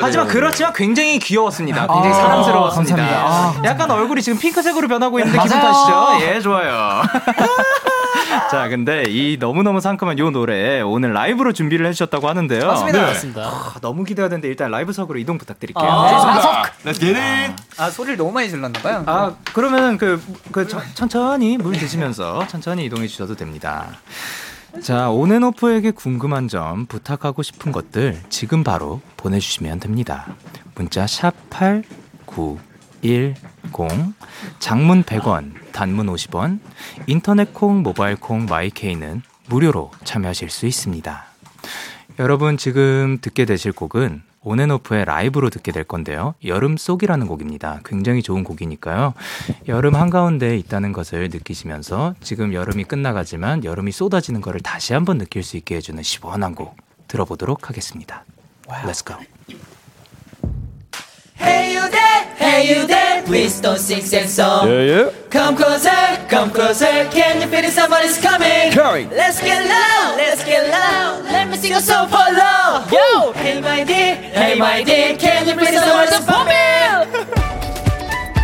[0.00, 1.86] 하지만 그렇지만 굉장히 귀여웠습니다.
[1.86, 2.96] 굉장히 아, 사랑스러웠습니다.
[2.96, 3.68] 감사합니다.
[3.70, 5.60] 약간 얼굴이 지금 핑크색으로 변하고 있는데 기분.
[5.60, 6.18] 탓이죠?
[6.22, 7.02] 예, 좋아요.
[8.50, 12.66] 자, 근데 이 너무너무 상큼한 요 노래 오늘 라이브로 준비를 해주셨다고 하는데요.
[12.66, 12.98] 맞습니다.
[13.00, 13.06] 네.
[13.06, 13.40] 맞습니다.
[13.42, 15.86] 아, 너무 기대가 되는데 일단 라이브석으로 이동 부탁드릴게요.
[16.84, 17.54] Let's get it.
[17.78, 19.04] 아, 소리를 너무 많이 질렀나봐요.
[19.06, 22.15] 아, 그러면 그, 그, 천- 천천히 물 드시면서
[22.48, 23.88] 천천히 이동해 주셔도 됩니다.
[24.82, 30.34] 자, 온앤오프에게 궁금한 점, 부탁하고 싶은 것들 지금 바로 보내주시면 됩니다.
[30.74, 32.56] 문자 샵8910,
[34.58, 36.60] 장문 100원, 단문 50원,
[37.06, 41.24] 인터넷 콩, 모바일 콩, 마이케이는 무료로 참여하실 수 있습니다.
[42.18, 46.34] 여러분 지금 듣게 되실 곡은 온앤오프의 라이브로 듣게 될 건데요.
[46.44, 47.80] 여름 속이라는 곡입니다.
[47.84, 49.12] 굉장히 좋은 곡이니까요.
[49.66, 55.56] 여름 한가운데에 있다는 것을 느끼시면서 지금 여름이 끝나가지만 여름이 쏟아지는 것을 다시 한번 느낄 수
[55.56, 56.76] 있게 해주는 시원한 곡
[57.08, 58.24] 들어보도록 하겠습니다.
[58.68, 59.16] Let's go.
[61.40, 61.76] Hey
[62.45, 64.67] hey you there, please don't sing sad song.
[64.67, 65.09] Yeah, yeah.
[65.29, 67.73] Come closer, come closer, can you feel it?
[67.73, 68.71] Somebody's coming.
[68.71, 69.09] Coming.
[69.09, 71.23] Let's get loud, let's get loud.
[71.25, 72.91] Let me sing a song for love.
[72.91, 75.79] Yo, hey my dear, hey my dear, can you feel it?
[75.79, 77.51] Somebody's coming.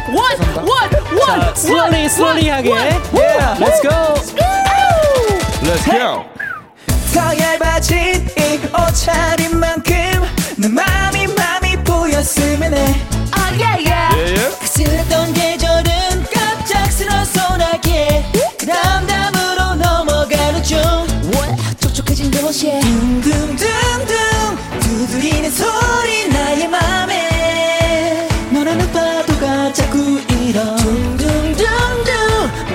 [0.10, 2.70] What, what, what, slowly, slowly 하게.
[3.14, 4.16] Yeah, Let's go.
[5.68, 6.26] Let's go.
[7.14, 9.92] 더 얇아진 이 옷차림만큼
[10.60, 11.41] 내 맘이 맘이
[12.23, 12.87] 보였으면 해 oh,
[13.59, 14.15] yeah, yeah.
[14.15, 14.55] Yeah, yeah.
[14.61, 18.25] 그슬했던 계절은 갑작스런 소나기에
[18.59, 20.79] 그 다음 다음으로 넘어가는 중
[21.81, 24.17] 촉촉해진 도시에 둥둥둥둥
[24.81, 32.07] 두드리는 소리 나의 맘에 너라는 파도가 자꾸 일어 둥둥둥둥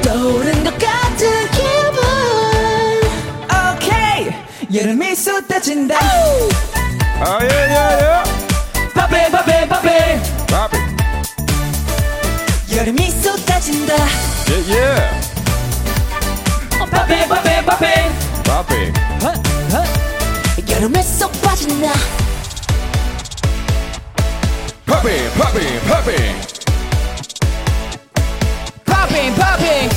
[0.04, 2.04] 떠오른 것 같은 기분
[3.50, 4.30] 오케이
[4.74, 5.96] 여름이 쏟아진다
[7.20, 8.22] Ah, yeah, yeah, yeah.
[8.28, 8.37] 파
[12.88, 13.94] 여름이 쏟아진다
[14.48, 15.30] Yeah, yeah.
[16.90, 18.14] 파페 파페 파페
[18.46, 18.94] Pop it.
[20.72, 21.92] 여름에 쏙 빠진다
[25.58, 26.64] it, pop it.
[28.86, 29.90] 파핑 파핑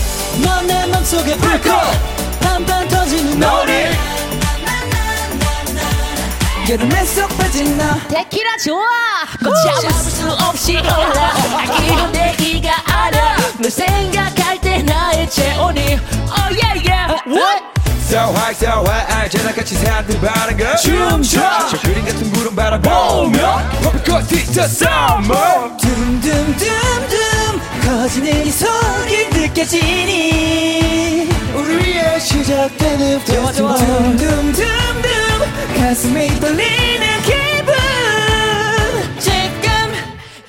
[0.43, 2.20] 넌내 맘속에 불꽃
[6.71, 7.99] 여름에 쏙 빠진 나.
[8.07, 8.87] 데키라 좋아.
[9.43, 15.99] 걷잡을 수 없이 올라 아끼고 내기가 알아 널 생각할 때 나의 체온이.
[16.31, 17.21] Oh yeah yeah.
[17.27, 17.65] What?
[18.09, 20.77] 서활 서활 알잖아 같이 사람들 바란 걸.
[20.77, 21.41] 춤춰.
[21.71, 25.77] 저 그림 같은 구름 바라보며 퍼붓고 있어 summer.
[25.77, 27.61] 둠둠둠둠.
[27.85, 31.29] 커지는 이 소리 느껴지니.
[31.53, 35.10] 우리의 시작되는 둠둠둠둠.
[35.79, 37.75] 가슴이 떨리는 기분.
[39.19, 39.63] 지금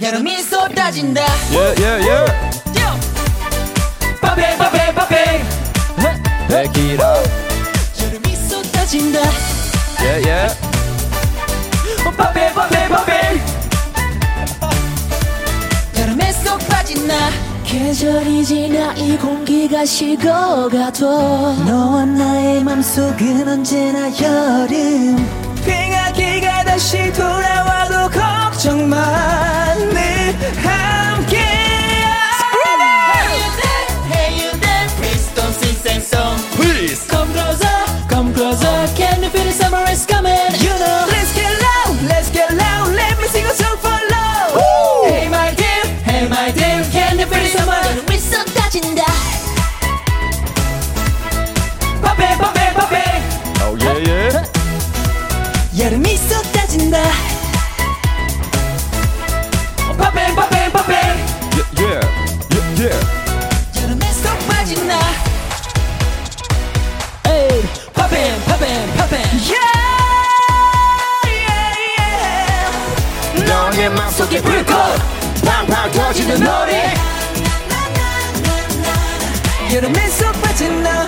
[0.02, 1.22] 여름이 쏟아진다.
[1.54, 2.26] 예예예.
[4.20, 5.44] 빠베 빠베 빠베.
[6.48, 7.24] 베기라.
[8.04, 9.20] 여름이 쏟아진다.
[10.04, 10.48] 예예.
[12.18, 13.42] 빠베 빠베 빠베.
[16.00, 17.32] 여름에 쏙 빠진 나
[17.72, 21.06] 계절이 지나 이 공기가 식어가도
[21.64, 25.16] 너와 나의 맘속은 언제나 여름.
[25.64, 30.36] 빙하기가 다시 돌아와도 걱정 마늘
[76.32, 76.94] 팡팡 터지는 노래
[79.74, 81.08] 여름에 쏙 빠진 나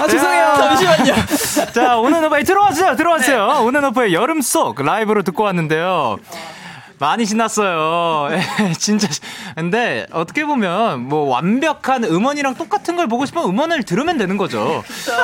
[0.00, 0.54] 아 죄송해요.
[0.56, 1.14] 잠시만요.
[1.74, 2.94] 자, 오늘 오빠에 들어왔어요.
[2.96, 3.64] 들어왔어요.
[3.64, 6.18] 오늘 오빠의 여름 속 라이브로 듣고 왔는데요.
[6.98, 8.28] 많이 신났어요.
[8.60, 9.08] 예, 진짜.
[9.54, 14.82] 근데 어떻게 보면 뭐 완벽한 음원이랑 똑같은 걸 보고 싶으면 음원을 들으면 되는 거죠.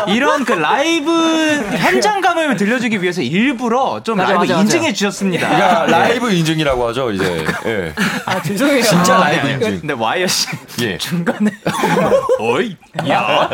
[0.09, 1.11] 이런 그 라이브
[1.77, 4.61] 현장감을 들려주기 위해서 일부러 좀 맞아, 라이브 맞아.
[4.63, 5.49] 인증해 주셨습니다.
[5.49, 7.45] 그러니까 라이브 인증이라고 하죠 이제.
[7.67, 7.93] 예.
[8.27, 8.83] 아, 죄송해요.
[8.83, 9.53] 진짜 아, 라이브 네.
[9.55, 9.81] 인증.
[9.81, 10.47] 근데 와이엇 씨
[10.81, 10.99] 예.
[10.99, 11.51] 중간에
[12.41, 12.77] 어이
[13.09, 13.49] 야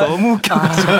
[0.00, 0.92] 너무 웃겨가지고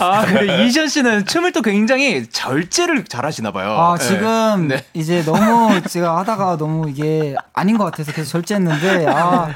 [0.00, 3.72] 아 그래 이션 씨는 춤을 또 굉장히 절제를 잘 하시나 봐요.
[3.78, 4.04] 아 네.
[4.50, 4.84] 지금 네.
[4.94, 9.48] 이제 너무 제가 하다가 너무 이게 아닌 것 같아서 계속 절제했는데 아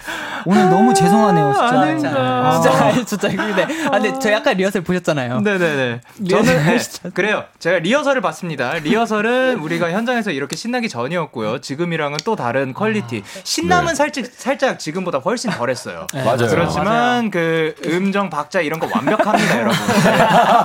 [0.47, 1.81] 오늘 너무 죄송하네요 진짜.
[1.81, 2.11] 아닌가.
[2.15, 2.61] 아.
[2.61, 3.29] 진짜, 아니, 진짜.
[3.29, 5.41] 근데, 아, 근데 저 약간 리허설 보셨잖아요.
[5.41, 6.01] 네네네.
[6.29, 6.79] 저는 네,
[7.15, 7.45] 그래요.
[7.59, 8.75] 제가 리허설을 봤습니다.
[8.75, 11.61] 리허설은 우리가 현장에서 이렇게 신나기 전이었고요.
[11.61, 13.23] 지금이랑은 또 다른 quality.
[13.43, 13.95] 신남은 네.
[13.95, 16.07] 살짝 살짝 지금보다 훨씬 덜했어요.
[16.13, 16.37] 맞아요.
[16.49, 19.79] 그렇지만 그 음정 박자 이런 거 완벽합니다, 여러분.
[19.87, 20.19] 네.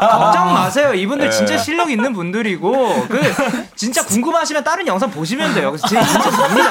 [0.10, 0.94] 걱정 마세요.
[0.94, 3.22] 이분들 진짜 실력 있는 분들이고 그
[3.76, 5.72] 진짜 궁금하시면 다른 영상 보시면 돼요.
[5.72, 6.70] 그래서 제 진짜 됩니다.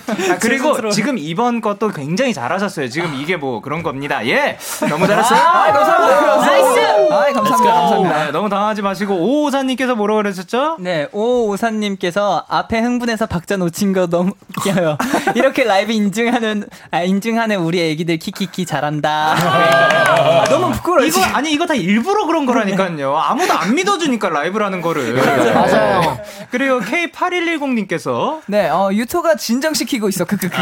[0.28, 0.32] 예.
[0.32, 2.88] 아, 그리고 지금 이번 것도 굉장히 잘하셨어요.
[2.88, 4.24] 지금 이게 뭐 그런 겁니다.
[4.26, 4.56] 예,
[4.88, 5.38] 너무 잘했어요.
[5.40, 6.36] 아, 감사합니다.
[6.36, 6.80] nice.
[7.10, 7.72] 아, 감사합니다.
[7.72, 8.24] 감사합니다.
[8.24, 10.76] 네, 너무 당하지 마시고 오오사님께서 뭐라고 그러셨죠?
[10.80, 14.96] 네, 오오사님께서 앞에 흥분해서 박자 놓친 거 너무 웃겨요.
[15.34, 19.34] 이렇게 라이브 인증하는, 아, 인증하는 우리 애기들 키키키 잘한다.
[19.36, 21.04] 아, 너무 부끄러워.
[21.04, 23.16] 이거 아니 이거 다 일부러 그런 거라니까요.
[23.16, 25.14] 아무도 안 믿어주니까 라이브라는 거를.
[25.54, 26.18] 맞아요.
[26.60, 30.26] 그리고 K8110님께서 네, 어, 유토가 진정시키고 있어.
[30.26, 30.54] 크크크.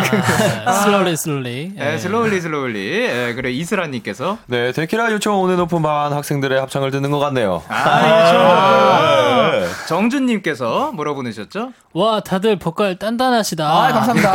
[0.84, 1.72] slowly slowly.
[1.76, 2.78] 예, slowly slowly.
[3.02, 7.64] 예, 그래 이슬아 님께서 네, 데키라 요청 오늘 높은 반 학생들의 합창을 듣는 것 같네요.
[7.68, 9.74] 아, 그렇죠.
[9.88, 11.72] 정준님께서 뭐라고 보내셨죠?
[11.94, 13.66] 와 다들 보컬 단단하시다.
[13.66, 14.32] 아, 감사합니다.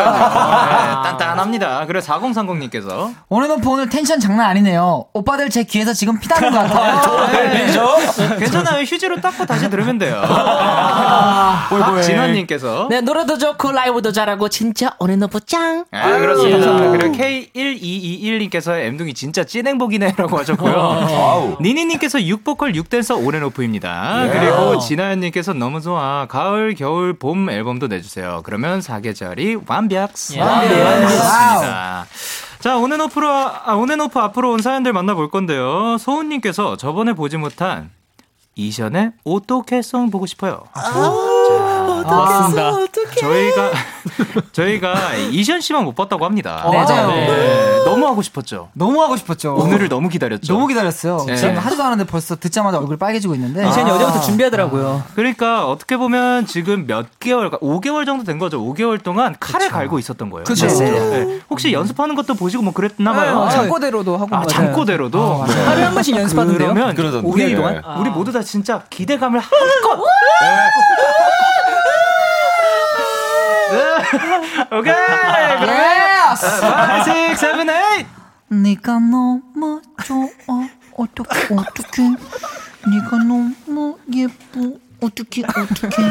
[0.66, 1.86] 네, 단단합니다.
[1.86, 5.06] 그래 4030님께서 오늘 높 오늘 텐션 장난 아니네요.
[5.14, 7.28] 오빠들 제 귀에서 지금 피나는 것 같아요.
[7.28, 7.68] 네.
[8.40, 8.82] 괜찮아요.
[8.84, 10.20] 휴지로 닦고 다시 들으면 돼요.
[11.70, 16.90] 박진원님께서 네 노래도 좋고 라이브도 잘하고 진짜 오늘 너무 짱 아, 그렇습니다.
[16.90, 21.58] 그리고 K1221님께서 엠둥이 진짜 찐행복이네 라고 하셨고요.
[21.62, 24.30] 니니님께서 6보컬 6댄서 오렌오프입니다.
[24.32, 26.26] 그리고 진아연님께서 너무 좋아.
[26.30, 28.40] 가을, 겨울, 봄 앨범도 내주세요.
[28.46, 30.12] 그러면 사계절이 완벽.
[30.40, 32.06] 완벽습니다.
[32.60, 35.98] 자, 온앤오프로, 아, 온앤오프 앞으로 온 사연들 만나볼 건데요.
[35.98, 37.90] 소은님께서 저번에 보지 못한
[38.56, 40.64] 이션의 오토캐송 보고 싶어요.
[42.10, 42.72] 맞습니다.
[43.20, 43.72] 저희가
[44.52, 46.62] 저희가 이션 씨만 못 봤다고 합니다.
[46.64, 47.08] 어, 맞아요.
[47.08, 48.70] 네, 너무 하고 싶었죠.
[48.74, 49.56] 너무 하고 싶었죠.
[49.56, 50.54] 오늘을 너무 기다렸죠.
[50.54, 51.24] 너무 기다렸어요.
[51.28, 51.36] 네.
[51.36, 53.68] 지금 하지도 않았는데 벌써 듣자마자 얼굴 빨개지고 있는데.
[53.68, 55.04] 이션이 어제부터 준비하더라고요.
[55.16, 58.62] 그러니까 어떻게 보면 지금 몇 개월, 5개월 정도 된 거죠.
[58.62, 60.44] 5개월 동안 칼을 갈고 있었던 거예요.
[60.44, 60.68] 그쵸.
[60.68, 60.92] 네.
[60.92, 61.26] 네.
[61.26, 61.40] 네.
[61.50, 63.44] 혹시 연습하는 것도 보시고 뭐 그랬나 봐요.
[63.44, 64.36] 아, 잠꼬대로도 하고.
[64.36, 64.46] 아.
[64.46, 65.44] 잠꼬대로도.
[65.44, 66.74] 하루에 한 번씩 연습하던데요?
[66.74, 67.28] 그러면 그러던데.
[67.28, 67.56] 우리 네.
[67.56, 70.00] 동안 우리 모두 다 진짜 기대감을 한껏.
[74.14, 74.20] 네.
[74.78, 74.94] 오케이.
[76.34, 76.46] Yes!
[76.64, 78.06] 5, 6, 7, 8.
[78.50, 80.28] 네가 너무 좋아
[80.96, 82.10] 어떡해 어떡해
[82.92, 86.10] 네가 너무 예뻐 어떡해 어떡해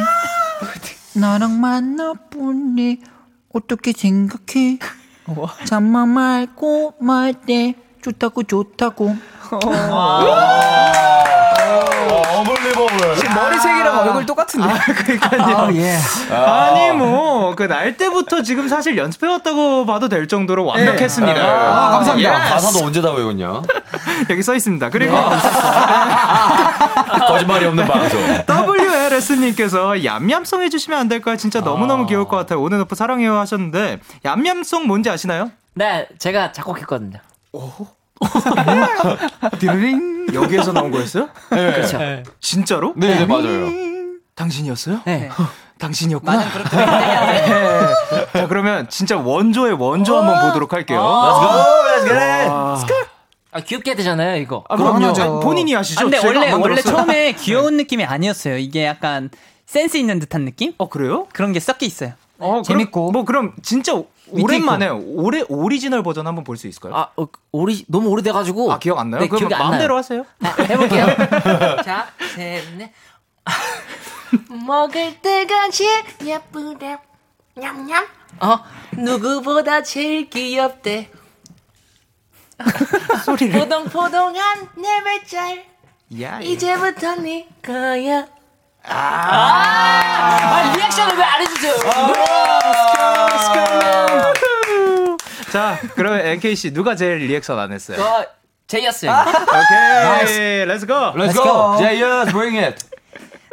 [1.14, 3.00] 나랑 만나보니
[3.54, 4.78] 어떻게 생각해?
[5.66, 9.14] 잠만 말고 말해 좋다고 좋다고.
[12.42, 13.34] Unbelievable.
[13.34, 14.68] 머리색이랑 얼굴 똑같은데.
[14.94, 15.42] 그러니까요.
[15.42, 15.96] 아, 예.
[16.34, 21.40] 아니 뭐 그 날 때부터 지금 사실 연습해 왔다고 봐도 될 정도로 완벽했습니다.
[21.40, 22.46] 아, 감사합니다.
[22.46, 22.50] 예.
[22.50, 23.62] 가사도 언제 다 외웠냐?
[24.30, 24.90] 여기 써 있습니다.
[24.90, 25.16] 그리고
[27.28, 28.20] 거짓말이 없는 방송.
[28.48, 31.36] WLS님께서 얌얌송 해주시면 안 될까요?
[31.36, 32.60] 진짜 너무너무 귀여울 것 같아요.
[32.60, 35.50] 오늘 오프 사랑해요 하셨는데 얌얌송 뭔지 아시나요?
[35.74, 37.18] 네, 제가 작곡했거든요.
[39.58, 41.28] 디르링 여기에서 나온 거였어요?
[41.48, 41.98] 그렇죠.
[42.40, 42.92] 진짜로?
[42.96, 43.70] 네, 네, 맞아요.
[44.34, 45.00] 당신이었어요?
[45.04, 45.28] 네.
[45.78, 46.38] 당신이었구나.
[46.70, 47.46] 네.
[48.32, 51.00] 자 그러면 진짜 원조의 원조 한번 보도록 할게요.
[53.54, 54.64] 아, 귀엽게 되잖아요, 이거.
[54.68, 55.12] 아, 그럼요.
[55.12, 55.40] 그럼요.
[55.40, 56.00] 본인이 아시죠?
[56.00, 56.80] 아, 근데 원래 안 원래.
[56.80, 58.56] 처음에 귀여운 느낌이 아니었어요.
[58.56, 59.28] 이게 약간
[59.66, 60.72] 센스 있는 듯한 느낌?
[60.78, 61.26] 어 그래요?
[61.32, 62.12] 그런 게 섞여 있어요.
[62.42, 63.00] 어, 재밌고.
[63.06, 63.92] 그럼, 뭐 그럼 진짜
[64.30, 66.94] 오랜만에 오래 오리지널 버전 한번 볼 수 있을까요?
[66.94, 68.72] 아, 어, 오리, 너무 오래돼가지고.
[68.72, 69.20] 아, 기억 안 나요?
[69.22, 69.96] 네, 그럼 마음대로.
[69.96, 70.24] 하세요.
[70.42, 71.06] 아, 해볼게요.
[71.84, 72.92] 자, 셋, 넷.
[74.66, 76.98] 먹을 때가 제일 예쁘대.
[77.54, 78.06] 냠냠.
[78.40, 78.58] 어,
[78.92, 81.10] 누구보다 제일 귀엽대.
[83.24, 83.58] 소리를.
[83.58, 85.64] 포동포동한 내.
[86.22, 88.26] 야, 이제부터 네 거야.
[88.84, 91.74] 아, 아, 리액션을 왜 안 해주세요?
[95.52, 97.96] 자, 그러면 MK 씨 누가 제일 리액션 안 했어요?
[97.98, 98.26] 저,
[98.66, 99.10] 제이어스요.
[99.12, 100.94] 오케이, let's go.
[101.14, 101.76] Let's go.
[101.78, 102.86] J-US, bring it.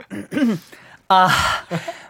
[1.09, 1.27] 아,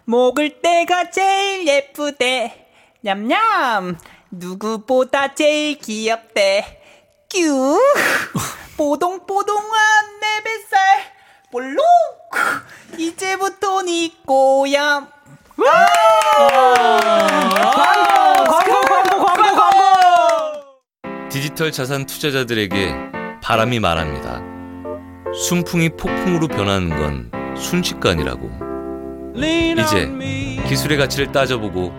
[0.05, 2.67] 먹을 때가 제일 예쁘대.
[3.01, 3.97] 냠냠.
[4.31, 6.81] 누구보다 제일 귀엽대.
[7.29, 7.41] 뀨.
[8.77, 11.18] 뽀동뽀동한 내 뱃살.
[11.51, 11.83] 볼록.
[12.97, 15.07] 이제부터 내 꼬야.
[18.45, 21.29] 광고, 광고, 광고, 광고.
[21.29, 22.95] 디지털 자산 투자자들에게
[23.41, 24.41] 바람이 말합니다.
[25.33, 28.49] 순풍이 폭풍으로 변하는 건 순식간이라고.
[29.35, 30.07] 이제
[30.67, 31.91] 기술의 가치를 따져보고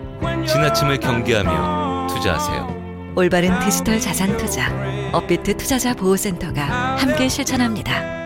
[0.47, 3.13] 지나침을 경계하며 투자하세요.
[3.15, 4.69] 올바른 디지털 자산 투자
[5.11, 6.61] 업비트 투자자 보호센터가
[6.97, 8.20] 함께 실천합니다.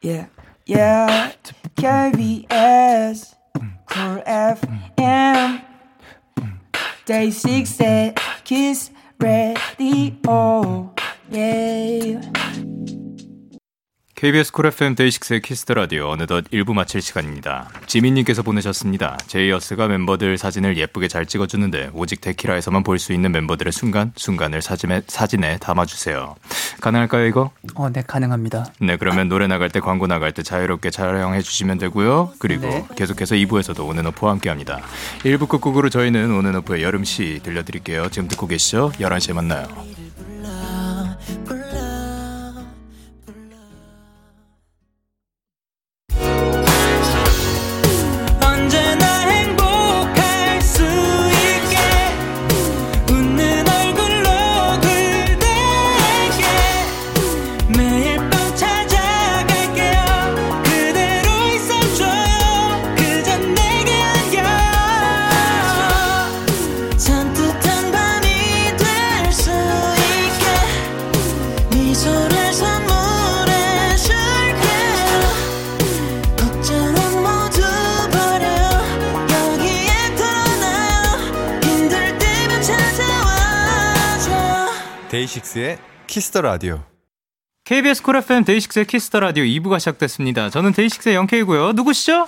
[0.00, 0.26] Yeah,
[0.64, 1.32] yeah,
[1.74, 3.34] KBS,
[3.86, 5.64] Cool FM,
[7.04, 10.94] DAY6의 Kiss the Radio,
[11.30, 12.22] yeah.
[14.18, 17.70] KBS 쿨 FM 데이식스의 키스 더 라디오 어느덧 1부 마칠 시간입니다.
[17.86, 19.16] 지민님께서 보내셨습니다.
[19.28, 25.02] 제이어스가 멤버들 사진을 예쁘게 잘 찍어주는데 오직 데키라에서만 볼 수 있는 멤버들의 순간 순간을 사진에
[25.06, 26.34] 사진에 담아주세요.
[26.80, 27.52] 가능할까요 이거?
[27.76, 28.66] 어, 네, 가능합니다.
[28.80, 32.32] 네 그러면 노래 나갈 때 광고 나갈 때 자유롭게 촬영해 주시면 되고요.
[32.40, 32.84] 그리고 네.
[32.96, 34.80] 계속해서 2부에서도 온앤오프와 함께합니다.
[35.22, 38.08] 1부 끝곡으로 저희는 온앤오프의 여름 시 들려드릴게요.
[38.10, 38.90] 지금 듣고 계시죠?
[38.98, 39.68] 11시에 만나요.
[86.18, 86.80] 키스 더 라디오.
[87.64, 90.50] KBS 쿨 FM 데이식스의 키스 더 라디오 2부가 시작됐습니다.
[90.50, 91.74] 저는 데이식스의 영케이고요.
[91.74, 92.26] 누구시죠?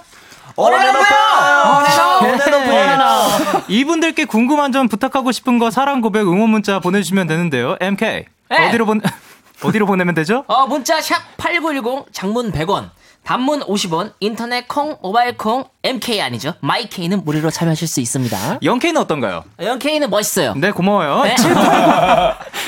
[3.66, 7.76] 이분들께 궁금한 점 부탁하고 싶은 거 사랑 고백 응원 문자 보내주시면 되는데요.
[7.80, 8.68] MK 네.
[8.68, 8.94] 어디로 보
[9.66, 10.44] 어디로 보내면 되죠?
[10.46, 12.90] 어, 문자 샵 8910, 장문 100원,
[13.24, 16.54] 단문 50원, 인터넷 콩, 모바일 콩, MK 아니죠?
[16.60, 18.58] 마이케이는 무료로 참여하실 수 있습니다.
[18.62, 19.44] 영케이는 어떤가요?
[19.58, 20.54] MK는 멋있어요.
[20.54, 21.22] 네 고마워요.
[21.24, 21.36] 네.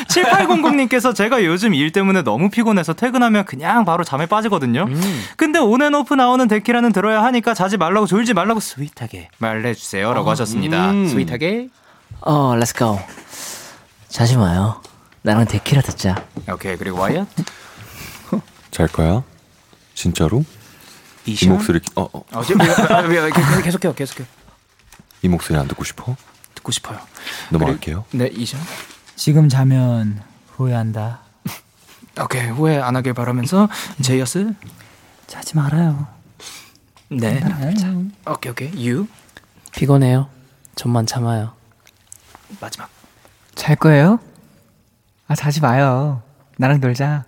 [0.09, 4.85] 7800님께서 제가 요즘 일 때문에 너무 피곤해서 퇴근하면 그냥 바로 잠에 빠지거든요.
[4.89, 5.25] 음.
[5.37, 10.13] 근데 온앤오프 나오는 데키라는 들어야 하니까 자지 말라고 졸지 말라고 sweet하게 말해주세요.
[10.15, 10.91] 라고 하셨습니다.
[10.91, 11.09] 음.
[11.09, 11.69] sweet하게.
[12.21, 13.01] 어, let's go.
[14.09, 14.81] 자지 마요.
[15.23, 16.23] 나랑 데키라 듣자.
[16.53, 17.27] 오케이 그리고 와이엇
[18.71, 19.23] 잘 거야?
[20.03, 20.45] 진짜로?
[21.27, 21.55] 이 이션?
[21.55, 22.25] 목소리 어, 어.
[22.33, 24.27] 어, 지금 왜, 왜, 왜, 왜, 계속해요 계속해요
[25.23, 26.17] 이 목소리 안 듣고 싶어?
[26.57, 26.99] 듣고 싶어요
[27.51, 28.05] 넘어갈게요.
[28.11, 28.61] 네 이시안
[29.15, 30.21] 지금 자면
[30.57, 31.21] 후회한다.
[32.21, 33.69] 오케이 후회 안 하길 바라면서
[34.03, 34.53] 제이어스
[35.29, 36.09] 자지 말아요.
[37.09, 37.39] 네
[37.77, 37.95] 자.
[38.27, 39.07] 오케이 오케이 유
[39.71, 40.29] 피곤해요.
[40.75, 41.55] 좀만 참아요.
[42.59, 42.91] 마지막.
[43.55, 44.19] 잘 거예요?
[45.29, 46.23] 아, 자지 마요.
[46.59, 47.25] 나랑 놀자.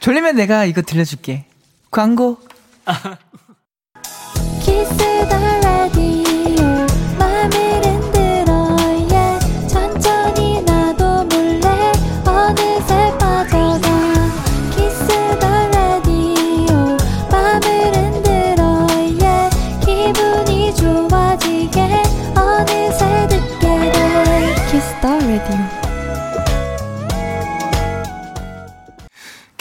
[0.00, 1.46] 졸리면 내가 이거 들려줄게.
[1.90, 2.38] 광고.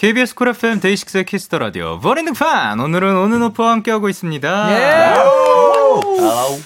[0.04, 4.72] KBS 쿨 FM 데이식스의 키스 더 라디오 버닝 판 오늘은 온앤오프와 함께하고 있습니다.
[4.74, 5.53] 예.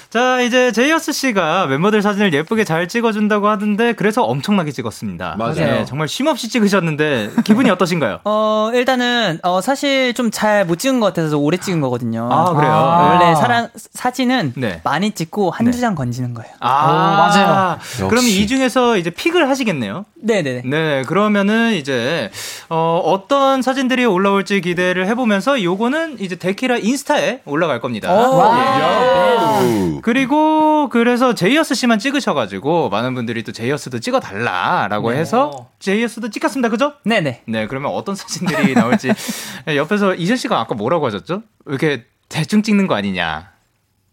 [0.10, 5.36] 자 이제 제이어스 씨가 멤버들 사진을 예쁘게 잘 찍어준다고 하던데 그래서 엄청나게 찍었습니다.
[5.38, 5.54] 맞아요.
[5.56, 8.20] 네, 정말 쉼없이 찍으셨는데 기분이 어떠신가요?
[8.26, 12.28] 어, 일단은, 어, 사실 좀 잘 못 찍은 것 같아서 오래 찍은 거거든요.
[12.32, 12.72] 아, 그래요?
[12.72, 14.82] 원래 사람, 사진은 네.
[14.84, 15.82] 많이 찍고 한두 네.
[15.82, 16.52] 장 건지는 거예요.
[16.60, 18.10] 아 맞아요.
[18.10, 20.06] 그럼 이 중에서 이제 pick을 하시겠네요.
[20.22, 20.62] 네네네.
[20.66, 22.30] 네, 그러면은 이제
[22.70, 28.10] 어, 어떤 사진들이 올라올지 기대를 해보면서 요거는 이제 데키라 인스타에 올라갈 겁니다.
[28.12, 29.17] 예.
[30.02, 36.94] 그리고 그래서 제이어스 씨만 찍으셔가지고 많은 분들이 또 제이어스도 찍어달라라고 해서 제이어스도 찍혔습니다, 그죠?
[37.04, 37.44] 네네.
[37.46, 39.12] 네, 그러면 어떤 사진들이 나올지
[39.76, 41.44] 옆에서 이재 씨가 아까 뭐라고 하셨죠?
[41.66, 43.52] 왜 이렇게 대충 찍는 거 아니냐?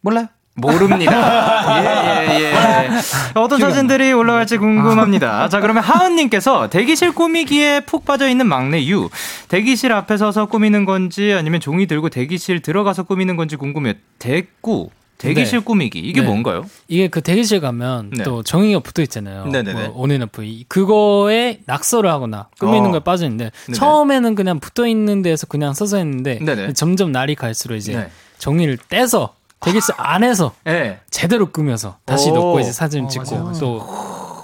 [0.01, 0.29] 몰라요.
[0.55, 1.83] 모릅니다.
[1.83, 2.91] 예, 예, 예.
[3.35, 5.49] 어떤 사진들이 올라갈지 궁금합니다.
[5.49, 9.09] 자, 그러면 하은님께서 대기실 꾸미기에 푹 빠져 있는 막내 유.
[9.49, 13.95] 대기실 앞에 서서 꾸미는 건지 아니면 종이 들고 대기실 들어가서 꾸미는 건지 궁금해요.
[14.19, 14.91] 대꾸.
[15.19, 15.65] 대기실 네.
[15.65, 15.99] 꾸미기.
[16.01, 16.27] 이게 네.
[16.27, 16.67] 뭔가요?
[16.89, 18.25] 이게 그 대기실 가면 네.
[18.25, 19.47] 또 정의가 붙어 있잖아요.
[19.47, 19.89] 네네네.
[19.89, 20.43] 뭐 온앤오프.
[20.45, 23.01] 이- 그거에 낙서를 하거나 꾸미는 어.
[23.01, 23.79] 빠져 있는데 네네.
[23.79, 26.41] 처음에는 그냥 붙어 있는 데에서 그냥 써서 했는데.
[26.75, 28.11] 점점 날이 갈수록 이제 네.
[28.39, 29.35] 종이를 떼서
[29.65, 31.01] 대기실 안에서 예.
[31.11, 32.35] 제대로 꾸며서 다시 오.
[32.35, 33.53] 놓고 이제 사진 어, 찍고 맞아요.
[33.59, 33.87] 또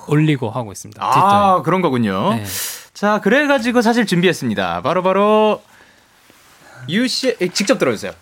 [0.08, 1.00] 올리고 하고 있습니다.
[1.04, 2.34] 아, 그런 거군요.
[2.34, 2.44] 네.
[2.94, 4.82] 자, 그래가지고 사실 준비했습니다.
[4.82, 5.62] 바로 바로
[6.88, 8.12] 유 씨, 에, 직접 들어주세요.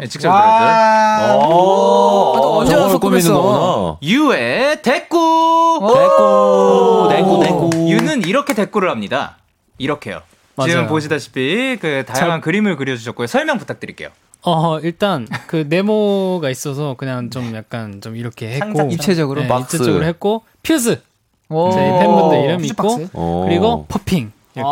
[0.00, 1.38] 네, 직접 들어주세요.
[1.40, 3.98] 어, 언제 와서 꾸몄어?
[4.02, 5.80] 유의 대꾸.
[5.94, 7.90] 대꾸, 대꾸, 대꾸.
[7.90, 9.38] 유는 이렇게 대꾸를 합니다.
[9.78, 10.20] 이렇게요.
[10.62, 10.88] 지금 맞아요.
[10.88, 13.26] 보시다시피 그 다양한 그림을 그려주셨고요.
[13.26, 14.10] 설명 부탁드릴게요.
[14.42, 19.42] 어 일단 그 네모가 있어서 그냥 좀 약간 좀 이렇게 했고 입체적으로?
[19.42, 19.76] 네, 박스.
[19.76, 21.00] 입체적으로 했고 퓨즈
[21.50, 21.70] 오.
[21.72, 23.44] 저희 팬분들 이름 있고.
[23.44, 24.70] 그리고 popping 이렇게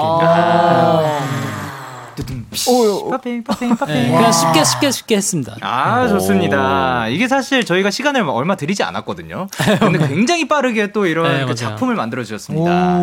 [3.10, 3.94] popping, popping, popping.
[3.94, 5.56] 네, 그냥 쉽게 쉽게 쉽게 했습니다.
[5.60, 7.08] 아, 좋습니다.
[7.08, 9.48] 이게 사실 저희가 시간을 얼마 들이지 않았거든요.
[9.80, 11.54] 근데 굉장히 빠르게 또 이런 네, 그.
[11.54, 13.00] 작품을 만들어 주셨습니다.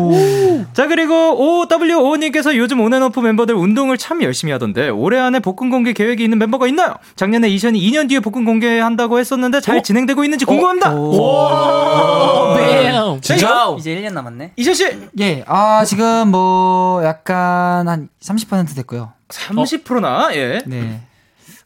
[0.72, 6.22] 자, 그리고 OWO님께서 요즘 온앤오프 멤버들 운동을 참 열심히 하던데 올해 안에 복근 공개 계획이
[6.22, 6.94] 있는 멤버가 있나요?
[7.16, 10.92] 작년에 이션이 2년 뒤에 복근 공개한다고 했었는데 잘 진행되고 있는지 궁금합니다.
[12.56, 13.20] 뱀!
[13.20, 13.74] 진짜?
[13.78, 14.52] 이제 1년 남았네.
[14.56, 14.86] 이션 씨
[15.20, 19.05] 예, 아, 지금 뭐, 약간 한 30% 됐고요.
[19.28, 20.60] 30%나 예.
[20.66, 21.00] 네.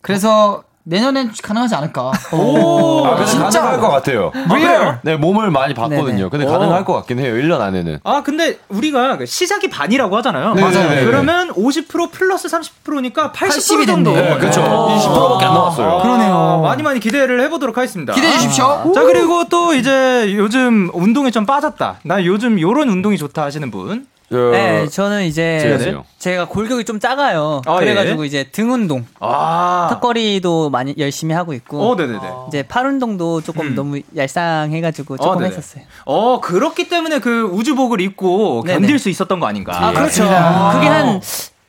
[0.03, 2.11] 그래서 내년엔 가능하지 않을까.
[2.33, 3.61] 오, 아, 근데 진짜?
[3.61, 4.33] 가능할 것 같아요.
[4.49, 4.99] 그래요?
[5.03, 6.05] 네, 몸을 많이 봤거든요.
[6.05, 6.29] 네네.
[6.31, 6.49] 근데 오.
[6.51, 7.35] 가능할 것 같긴 해요.
[7.35, 8.01] 1년 안에는.
[8.03, 10.55] 아, 근데 우리가 그 시작이 반이라고 하잖아요.
[10.55, 10.89] 네, 맞아요.
[10.89, 14.15] 네, 그러면 50% 플러스 30%니까 80% 80이 정도.
[14.15, 14.31] 됐네.
[14.31, 14.63] 네, 그렇죠.
[14.63, 16.03] 20%밖에 안 남았어요.
[16.03, 16.61] 그러네요.
[16.65, 18.15] 많이 많이 기대를 해보도록 하겠습니다.
[18.15, 18.91] 기대해 주십시오.
[18.95, 22.01] 자, 그리고 또 이제 요즘 운동에 좀 빠졌다.
[22.05, 24.07] 나 요즘 요런 운동이 좋다 하시는 분.
[24.31, 26.05] 네, 저는 이제 제가요?
[26.19, 27.63] 제가 골격이 좀 작아요.
[27.67, 28.27] 아, 그래가지고 예.
[28.27, 29.89] 이제 등 운동, 아.
[29.91, 32.21] 턱걸이도 많이 열심히 하고 있고, 어, 네네네.
[32.49, 33.75] 이제 팔 운동도 조금 음.
[33.75, 35.45] 너무 얄쌍해가지고 조금 어.
[35.45, 35.83] 했었어요.
[36.05, 38.79] 어, 그렇기 때문에 그 우주복을 입고 네네.
[38.81, 39.73] 견딜 수 있었던 거 아닌가.
[39.75, 40.25] 아, 그렇죠.
[40.25, 40.71] 맞습니다.
[40.75, 41.21] 그게 한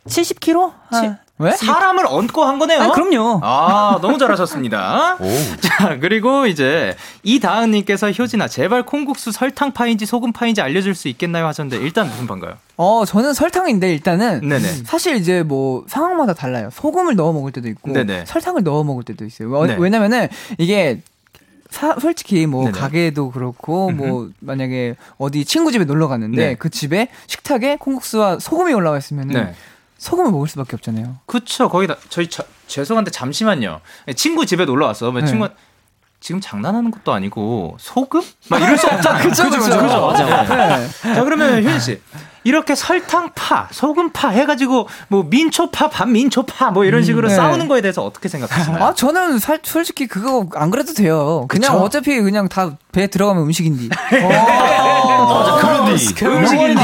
[0.08, 0.72] 70kg?
[0.90, 1.52] 한, 왜?
[1.52, 2.82] 사람을 얹고 한 거네요.
[2.82, 3.40] 아, 그럼요.
[3.44, 5.18] 아, 너무 잘하셨습니다.
[5.22, 5.28] 오.
[5.62, 12.28] 자, 그리고 이제 이다은님께서 효진아 제발 콩국수 설탕파인지 소금파인지 알려줄 수 있겠나요 하셨는데 일단 무슨
[12.28, 12.54] 반가요?
[12.78, 14.84] 어, 저는 설탕인데 일단은 네네.
[14.86, 16.70] 사실 이제 뭐 상황마다 달라요.
[16.72, 18.26] 소금을 넣어 먹을 때도 있고 네네.
[18.26, 19.54] 설탕을 넣어 먹을 때도 있어요.
[19.56, 19.76] 어, 네.
[19.80, 20.28] 왜냐면은
[20.58, 21.02] 이게
[21.70, 22.78] 사- 솔직히 뭐 네네.
[22.78, 26.56] 가게도 그렇고 뭐 만약에 어디 친구 집에 놀러 갔는데 네.
[26.56, 29.54] 그 집에 식탁에 콩국수와 소금이 올라와 있으면은 네.
[30.02, 31.18] 소금을 먹을 수밖에 없잖아요.
[31.28, 33.82] 그쵸 거기다 저희 저, 죄송한데 잠시만요.
[34.16, 35.12] 친구 집에 놀러 왔어.
[35.12, 35.28] 뭐 네.
[35.28, 35.48] 친구
[36.20, 38.22] 지금 장난하는 것도 아니고 소금?
[38.50, 39.30] 막 이럴 수 없잖아요.
[39.30, 40.08] 그쵸, 그쵸, 그쵸.
[40.08, 40.78] 맞아, 맞아.
[40.78, 40.88] 네.
[41.14, 42.02] 자 그러면 효진 씨
[42.44, 47.36] 이렇게 설탕파, 소금파 해가지고 뭐 민초파, 반민초파 뭐 이런 식으로 네.
[47.36, 48.84] 싸우는 거에 대해서 어떻게 생각하시나요?
[48.84, 51.46] 아 저는 살, 솔직히 그거 안 그래도 돼요.
[51.48, 51.84] 그냥 그쵸?
[51.84, 53.90] 어차피 그냥 다 배에 들어가면 음식인데.
[55.34, 56.82] 맞아, 그릇 음식이 음식인디.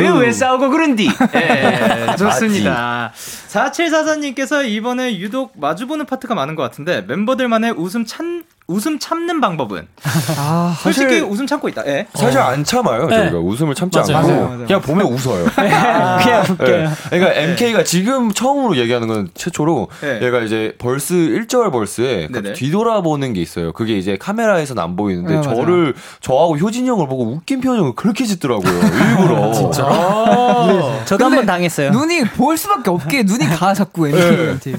[0.00, 1.08] 이거 왜 싸우고 그런디?
[1.34, 3.12] 예, 좋습니다.
[3.48, 9.88] 4744님께서 이번에 유독 마주보는 파트가 많은 것 같은데 멤버들만의 웃음 찬 웃음 참는 방법은?
[10.36, 11.86] 아, 솔직히 사실- 웃음 참고 있다.
[11.86, 12.06] 예.
[12.12, 13.06] 사실 안 참아요.
[13.06, 13.16] 네.
[13.16, 14.16] 저희가 웃음을 참지 맞아요.
[14.18, 14.66] 않고 맞아요, 맞아요.
[14.66, 15.44] 그냥 보면 웃어요.
[15.56, 16.90] 그냥 웃겨요.
[17.08, 20.20] 그러니까 MK가 지금 처음으로 얘기하는 건 최초로 네.
[20.22, 22.28] 얘가 이제 벌스 1절 벌스에.
[22.54, 23.72] 뒤돌아보는 게 있어요.
[23.72, 25.40] 그게 이제 카메라에서는 안 보이는데 네.
[25.42, 28.70] 저를 저하고 효진이 형을 보고 웃긴 표정을 그렇게 짓더라고요.
[28.70, 29.50] 일부러.
[29.54, 29.84] 진짜?
[29.86, 31.02] 아.
[31.06, 31.90] 저도 한 번 당했어요.
[31.90, 34.72] 눈이 보일 수밖에 없게 눈이 가 자꾸 MK한테.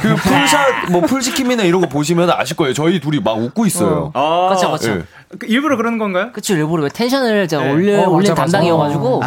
[0.00, 2.72] 그 풀샷 뭐 풀지킴이나 이런 거 보시면 아실 거예요.
[2.72, 4.12] 저희 둘이 막 웃고 있어요.
[4.14, 4.90] 아, 그쵸, 그쵸.
[4.92, 5.02] 예.
[5.38, 6.30] 그 일부러 그러는 건가요?
[6.32, 7.72] 그쵸, 일부러 왜 텐션을 제가 네.
[7.72, 8.58] 올려, 어, 올린 맞아, 맞아.
[8.58, 9.20] 담당이어가지고.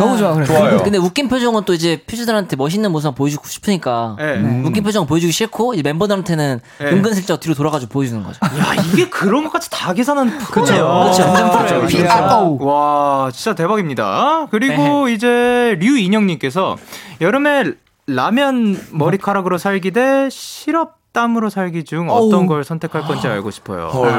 [0.00, 0.44] 너무 좋아 그래.
[0.44, 0.82] 좋아요.
[0.82, 4.16] 근데 웃긴 표정은 또 이제 퓨즈들한테 멋있는 모습 보여주고 싶으니까.
[4.18, 4.62] 네.
[4.64, 6.86] 웃긴 표정 보여주기 싫고, 이제 멤버들한테는 네.
[6.86, 8.40] 은근슬쩍 뒤로 돌아가지고 보여주는 거죠.
[8.44, 10.38] 야, 이게 그런 것까지 다 계산한.
[10.38, 12.58] 네, 피아노.
[12.60, 14.48] 와, 진짜 대박입니다.
[14.50, 16.76] 그리고 이제 류인영님께서
[17.20, 17.72] 여름에
[18.08, 22.46] 라면 머리카락으로 살기 대 시럽 땀으로 살기 중 어떤 어우.
[22.46, 23.86] 걸 선택할 건지 알고 싶어요.
[23.86, 24.10] 헐,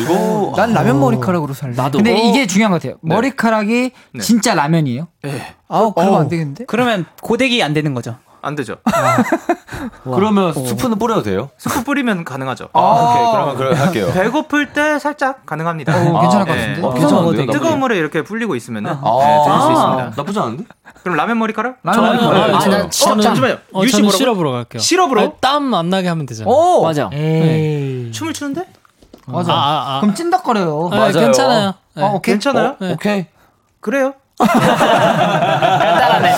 [0.00, 1.74] 이거 난 라면 머리카락으로 살래.
[1.76, 1.98] 나도.
[1.98, 2.16] 근데 어.
[2.16, 2.98] 이게 중요한 것 같아요.
[3.02, 3.14] 네.
[3.14, 4.20] 머리카락이 네.
[4.22, 5.06] 진짜 라면이에요?
[5.22, 5.54] 네.
[5.68, 6.20] 아우 그러면 어.
[6.20, 6.64] 안 되겠는데?
[6.64, 8.16] 그러면 고데기 안 되는 거죠.
[8.46, 8.76] 안 되죠.
[10.04, 11.50] 그러면 스프는 뿌려도 돼요?
[11.58, 12.68] 스프 뿌리면 가능하죠.
[12.72, 13.32] 아, 오케이.
[13.32, 14.10] 그러면 그래 할게요.
[14.12, 15.92] 배고플 때 살짝 가능합니다.
[15.92, 16.60] 어, 괜찮을 것 네.
[16.60, 16.82] 같은데?
[16.86, 17.30] 어, 괜찮은데요?
[17.32, 20.12] 나쁘지 뜨거운 물에 이렇게 불리고 있으면은 아, 네, 드실 수 있습니다.
[20.16, 20.64] 나쁘지 않은데?
[21.02, 21.78] 그럼 라면 머리카락?
[21.82, 22.50] 라면 저는- 머리카락.
[22.50, 22.88] 어, 아, 저는- 난 어,
[23.20, 23.56] 잠시만요.
[23.74, 24.10] 어, 유시 저는?
[24.10, 24.80] 시럽으로 갈게요.
[24.80, 25.20] 시럽으로?
[25.20, 26.52] 아니, 땀안 나게 하면 되잖아요.
[26.54, 26.82] 오!
[26.84, 27.10] 맞아.
[27.12, 28.12] 에이.
[28.12, 28.64] 춤을 추는데?
[29.26, 29.52] 맞아.
[29.52, 30.00] 아, 아, 아.
[30.00, 30.88] 그럼 찐덕거려요.
[30.92, 31.12] 네, 맞아요.
[31.12, 31.74] 괜찮아요.
[31.94, 32.02] 네.
[32.04, 32.34] 아, 오케이.
[32.34, 32.76] 괜찮아요?
[32.80, 32.92] 네.
[32.92, 33.26] 오케이.
[33.80, 34.14] 그래요?
[34.38, 36.34] 간단하네.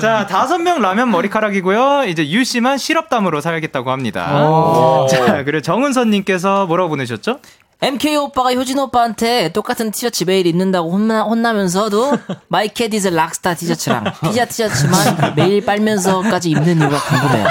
[0.00, 2.04] 자, 다섯 명 라면 머리카락이고요.
[2.06, 4.46] 이제 유 씨만 시럽담으로 살겠다고 합니다.
[4.46, 5.06] 오.
[5.10, 7.40] 자, 그리고 정은선님께서 뭐라고 보내셨죠?
[7.80, 12.12] MK 오빠가 효진 오빠한테 똑같은 티셔츠 매일 입는다고 혼나, 혼나면서도
[12.48, 17.46] 마이캐 디즈 락스타 티셔츠랑 피자 티셔츠만 매일 빨면서까지 입는 이유가 궁금해요.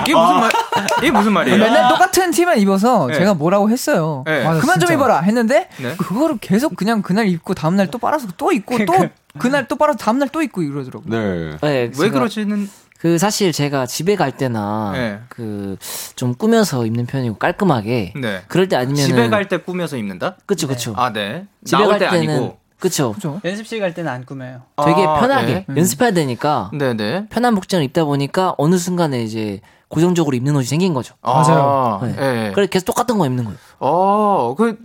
[0.00, 0.50] 이게 무슨 말?
[1.02, 1.58] 이게 무슨 말이에요?
[1.58, 3.18] 맨날 똑같은 티만 입어서 네.
[3.18, 4.24] 제가 뭐라고 했어요.
[4.26, 4.44] 네.
[4.44, 4.94] 맞아, 그만 좀 진짜.
[4.94, 5.94] 입어라 했는데 네.
[5.98, 8.92] 그거를 계속 그냥 그날 입고 다음 날 또 빨아서 또 입고 또
[9.38, 11.04] 그날 또 빨아서 다음 날 또 입고 이러더라고.
[11.06, 11.56] 네.
[11.60, 12.68] 네, 왜 그러지는?
[12.98, 15.20] 그 사실 제가 집에 갈 때나 네.
[15.28, 18.42] 그좀 꾸며서 입는 편이고 깔끔하게 네.
[18.48, 20.36] 그럴 때 아니면 집에 갈 때 꾸며서 입는다?
[20.46, 21.46] 그쵸 그쵸 아, 네.
[21.64, 22.58] 집에 나올 갈때 때는 아니고.
[22.80, 23.40] 그쵸 그죠?
[23.44, 24.62] 연습실 갈 때는 안 꾸며요.
[24.84, 25.76] 되게 아, 편하게 네.
[25.76, 27.26] 연습해야 되니까 네, 네.
[27.30, 31.14] 편한 복장을 입다 보니까 어느 순간에 이제 고정적으로 입는 옷이 생긴 거죠.
[31.22, 32.00] 맞아요.
[32.02, 32.12] 네.
[32.14, 32.52] 네.
[32.52, 33.58] 그래서 계속 똑같은 거 입는 거예요.
[33.78, 34.76] 어, 그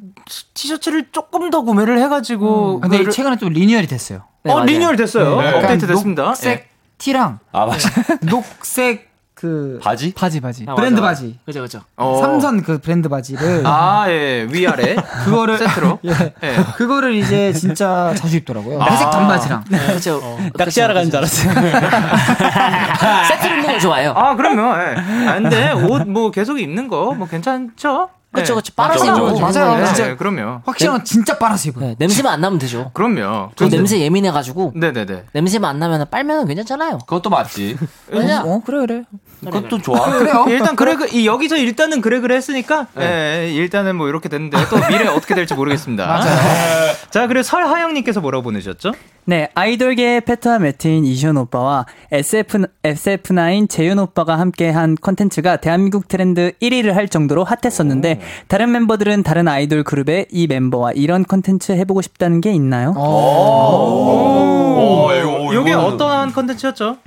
[0.53, 2.80] 티셔츠를 조금 더 구매를 해가지고.
[2.80, 4.24] 근데 그거를- 최근에 또 리뉴얼이 됐어요.
[4.43, 4.66] 네, 어, 맞아요.
[4.68, 5.41] 리뉴얼 됐어요.
[5.41, 5.51] 네.
[5.51, 6.24] 업데이트 됐습니다.
[6.26, 6.72] 녹색 예.
[7.04, 7.89] 티랑 아, 맞아.
[8.24, 10.14] 녹색 그 바지?
[10.14, 11.08] 바지 바지 아, 브랜드 맞아.
[11.10, 11.82] 바지 그죠 그죠.
[11.97, 12.18] 어.
[12.22, 14.47] 삼선 그 브랜드 바지를 아, 예.
[14.49, 14.95] 위아래.
[15.26, 15.99] 그거를 세트로.
[16.06, 16.12] 예.
[16.43, 16.56] 예.
[16.78, 18.82] 그거를 이제 진짜 자주 입더라고요.
[18.82, 18.86] 아.
[18.89, 19.66] 회색 단바지랑.
[19.66, 20.22] 그죠.
[20.56, 21.54] 낚시하러 가는 줄 알았어요.
[23.28, 24.12] 세트로 입는 걸 좋아해요.
[24.16, 24.62] 아, 그럼요.
[24.82, 24.95] 예.
[25.28, 28.10] 아, 근데 옷 뭐 계속 입는 거 뭐 괜찮죠?
[28.34, 28.56] 그쵸 예.
[28.56, 28.74] 그쵸.
[28.76, 29.18] 빨아서 맞아요.
[29.28, 29.60] 입는 거죠.
[29.62, 29.80] 맞아요.
[29.80, 30.16] 네, 진짜.
[30.18, 30.62] 그럼요.
[30.66, 31.86] 확실한 건 진짜 빨아서 입어요.
[31.90, 32.90] 네, 냄새만 안 나면 되죠.
[32.94, 33.52] 그럼요.
[33.56, 35.26] 저 냄새 예민해가지고 네네네.
[35.34, 36.98] 냄새만 안 나면 빨면 괜찮잖아요.
[37.00, 37.78] 그것도 맞지.
[38.10, 38.42] 왜냐?
[38.44, 39.04] 어 그래 그래.
[39.42, 40.10] 그것도 좋아.
[40.18, 40.46] 그래요.
[40.50, 45.08] 일단 그래 그이 여기서 일단은 그래 그래 했으니까 예, 일단은 뭐 이렇게 됐는데 또 미래
[45.08, 46.06] 어떻게 될지 모르겠습니다.
[46.08, 46.94] 맞아요.
[47.12, 48.94] 자 그리고 설하영님께서 뭐라고 보내셨죠?
[49.26, 56.92] 네, 아이돌계의 패트와 매트인 이션 오빠와 SF, SF9 재윤 오빠가 함께한 컨텐츠가 대한민국 트렌드 1위를
[56.92, 62.51] 할 정도로 hot했었는데 다른 멤버들은 다른 아이돌 그룹의 이 멤버와 이런 컨텐츠 해보고 싶다는 게
[62.53, 62.93] 있나요?
[62.97, 66.97] 오, 이거, 이게 어떠한 컨텐츠였죠?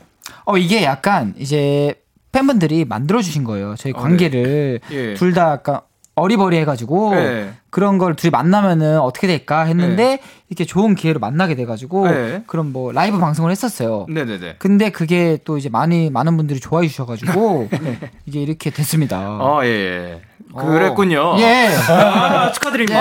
[0.44, 1.94] 어 이게 약간 이제
[2.32, 3.74] 팬분들이 만들어 주신 거예요.
[3.78, 5.14] 저희 관계를 예.
[5.14, 5.80] 둘다 약간
[6.16, 7.52] 어리버리 해가지고 네.
[7.68, 12.42] 그런 걸 둘이 만나면은 어떻게 될까 했는데 이렇게 좋은 기회로 만나게 돼가지고 네.
[12.46, 14.06] 그런 뭐 라이브 방송을 했었어요.
[14.08, 14.56] 네네네.
[14.58, 17.68] 근데 그게 또 이제 많이 많은 분들이 좋아해 주셔가지고
[18.24, 19.20] 이게 이렇게 됐습니다.
[19.20, 20.22] 어, 예, 예.
[20.56, 21.36] 그랬군요.
[21.38, 21.68] 예.
[21.88, 23.00] 아, 축하드립니다.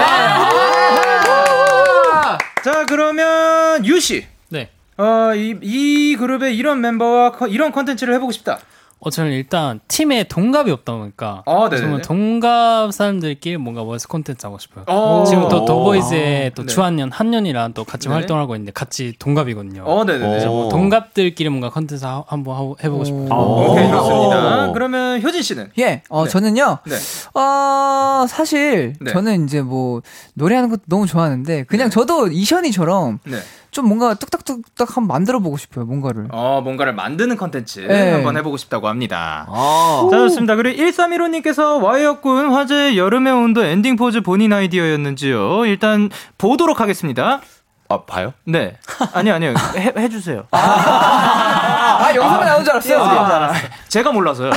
[2.64, 4.26] 자, 그러면 유 씨.
[4.50, 4.70] 네.
[4.98, 8.60] 어, 이, 이 그룹의 이런 멤버와 커- 이런 컨텐츠를 해보고 싶다.
[9.06, 11.78] 어, 저는 일단 팀에 동갑이 없다 보니까 아, 네네네.
[11.80, 14.84] 정말 동갑 사람들끼리 뭔가 월스 콘텐츠 하고 싶어요.
[14.88, 15.24] 어.
[15.28, 16.68] 지금 또 더보이즈의 또 네.
[16.74, 18.16] 주학년, 학년이랑 또 같이 네.
[18.16, 19.84] 활동하고 있는데 같이 동갑이거든요.
[19.86, 20.28] 어, 네네네.
[20.28, 23.26] 그래서 뭐 동갑들끼리 뭔가 컨텐츠 하- 한번 하고- 해보고 싶어요.
[23.26, 23.92] 오케이, 오.
[23.92, 24.72] 좋습니다.
[24.74, 25.70] 그러면 효진 씨는?
[25.78, 26.30] 예, 어, 네.
[26.32, 26.96] 저는요, 네.
[27.40, 29.12] 어, 사실, 네.
[29.12, 30.02] 저는 이제 뭐,
[30.34, 33.38] 노래하는 것도 너무 좋아하는데, 그냥 저도 이션이처럼 네.
[33.76, 36.30] 좀 뭔가 뚝딱뚝딱 한번 만들어 보고 싶어요, 뭔가를.
[36.32, 38.14] 어, 뭔가를 만드는 컨텐츠 네.
[38.14, 39.46] 한번 해보고 싶다고 합니다.
[39.50, 40.08] 아.
[40.10, 40.56] 자, 좋습니다.
[40.56, 45.66] 그리고 1315님께서 와이엇 군 화제 여름의 온도 엔딩 포즈 본인 아이디어였는지요.
[45.66, 47.42] 일단 보도록 하겠습니다.
[47.90, 48.34] 아 봐요?
[48.46, 48.78] 네.
[49.12, 49.54] 아니 아니요.
[49.76, 50.46] 해, 해주세요.
[50.52, 53.04] 아, 영상에 나온 줄 알았어요.
[53.04, 53.54] 아,
[53.90, 54.52] 제가 몰라서요.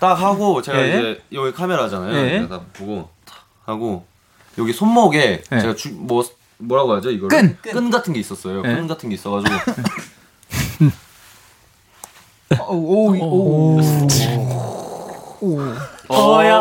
[0.00, 0.88] 딱 하고 제가 예.
[0.88, 2.12] 이제 여기 카메라잖아요.
[2.12, 2.48] 예.
[2.48, 4.04] 딱 보고 탁 하고
[4.58, 5.60] 여기 손목에 예.
[5.60, 6.24] 제가 주, 뭐
[6.58, 7.56] 뭐라고 하죠 이걸 끈!
[7.62, 8.58] 끈 같은 게 있었어요.
[8.64, 8.74] 예.
[8.74, 9.54] 끈 같은 게 있어가지고
[12.68, 13.78] 오, 오,
[15.40, 15.74] 오.
[16.08, 16.56] 어야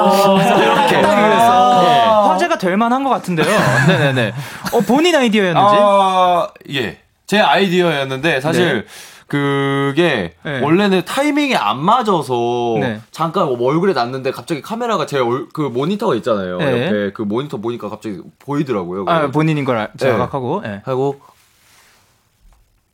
[0.61, 1.07] 이렇게 네.
[1.07, 3.47] 화제가 될 만한 것 같은데요.
[3.87, 4.33] 네네네.
[4.73, 5.75] 어 본인 아이디어였는지.
[5.79, 6.99] 아, 예.
[7.25, 8.85] 제 아이디어였는데 사실
[9.27, 10.61] 그게 네.
[10.61, 13.01] 원래는 타이밍이 안 맞아서 네.
[13.11, 15.17] 잠깐 뭐 얼굴에 났는데 갑자기 카메라가 제
[15.53, 16.57] 그 모니터가 있잖아요.
[16.59, 16.85] 네.
[16.85, 19.05] 옆에 그 모니터 보니까 갑자기 보이더라고요.
[19.07, 20.63] 아 본인인 걸 알- 자각하고.
[20.65, 20.81] 예.
[20.85, 21.19] 하고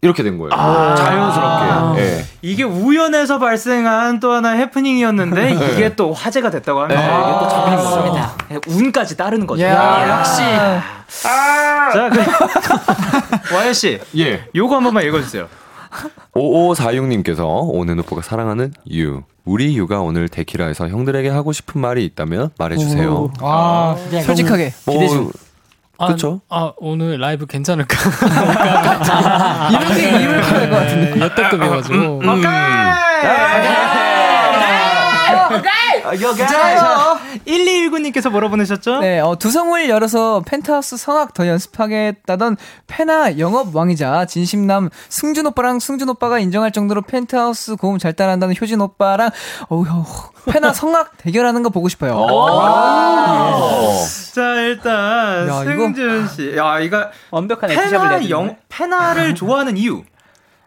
[0.01, 0.51] 이렇게 된 거예요.
[0.53, 0.95] 아.
[0.95, 2.01] 자연스럽게.
[2.01, 2.25] 예.
[2.41, 6.99] 이게 우연에서 발생한 또 하나의 해프닝이었는데 이게 또 화제가 됐다고 합니다.
[7.01, 7.07] 네.
[7.07, 7.73] 이게 또 잡힌.
[7.75, 8.34] 맞습니다.
[8.51, 9.63] 예, 운까지 따르는 거죠.
[9.63, 10.41] 야, 역시.
[11.23, 12.19] 자, 그
[13.55, 14.45] 와연 씨, 예.
[14.55, 15.47] 요거 한 번만 읽어주세요.
[16.33, 19.23] 5546님께서 오늘 오빠가 사랑하는 유.
[19.45, 23.31] 우리 유가 오늘 데키라에서 형들에게 하고 싶은 말이 있다면 말해주세요.
[23.41, 24.73] 아, 솔직하게.
[24.85, 25.31] 뭐, 기대 중.
[25.99, 26.41] 아, 그쵸?
[26.49, 27.95] 아 오늘 라이브 괜찮을까?
[29.71, 31.19] 이렇게 입을 푸는 것 같은데.
[31.19, 32.21] 역대급이어가지고.
[36.06, 36.38] 음.
[36.47, 38.99] 자, 1219님께서 뭐라 보내셨죠?
[38.99, 46.10] 네, 어, 두성을 열어서 펜트하우스 성악 더 연습하겠다던 펜하 영업 왕이자 진심남 승준 오빠랑 승준
[46.10, 49.30] 오빠가 인정할 정도로 펜트하우스 고음 잘 따라한다는 효진 오빠랑
[49.70, 49.86] 어우
[50.45, 52.14] 페나 성악 대결하는 거 보고 싶어요.
[54.34, 56.58] 자, 일단 야, 승준 씨.
[56.58, 58.30] 야, 이거 완벽한 페나.
[58.30, 60.04] 영 페나를 좋아하는 이유.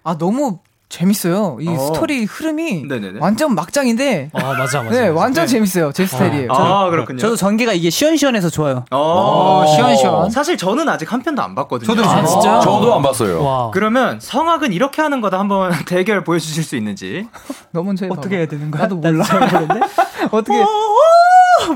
[0.03, 0.61] 아 너무
[0.97, 1.59] 재밌어요.
[1.61, 1.77] 이 어.
[1.79, 3.19] 스토리 흐름이 네네네.
[3.21, 4.91] 완전 막장인데 아 맞아 맞아.
[4.91, 5.21] 네, 맞아.
[5.21, 5.93] 완전 재밌어요.
[5.93, 6.51] 제 스타일이에요.
[6.51, 7.19] 아, 그렇군요.
[7.19, 8.87] 저도 전개가 이게 시원시원해서 좋아요.
[8.91, 10.31] 어, 시원시원.
[10.31, 11.87] 사실 저는 아직 한 편도 안 봤거든요.
[11.95, 12.61] 저도 아, 진짜?
[12.61, 13.45] 저도 안 봤어요.
[13.45, 13.71] 와.
[13.73, 17.29] 그러면 성악은 이렇게 하는 거다 한번 대결 보여주실 수 있는지.
[17.73, 18.07] 너 먼저.
[18.09, 18.85] 어떻게 해야 되는 거야?
[18.85, 19.23] 나도 몰라.
[20.33, 20.65] 어떻게?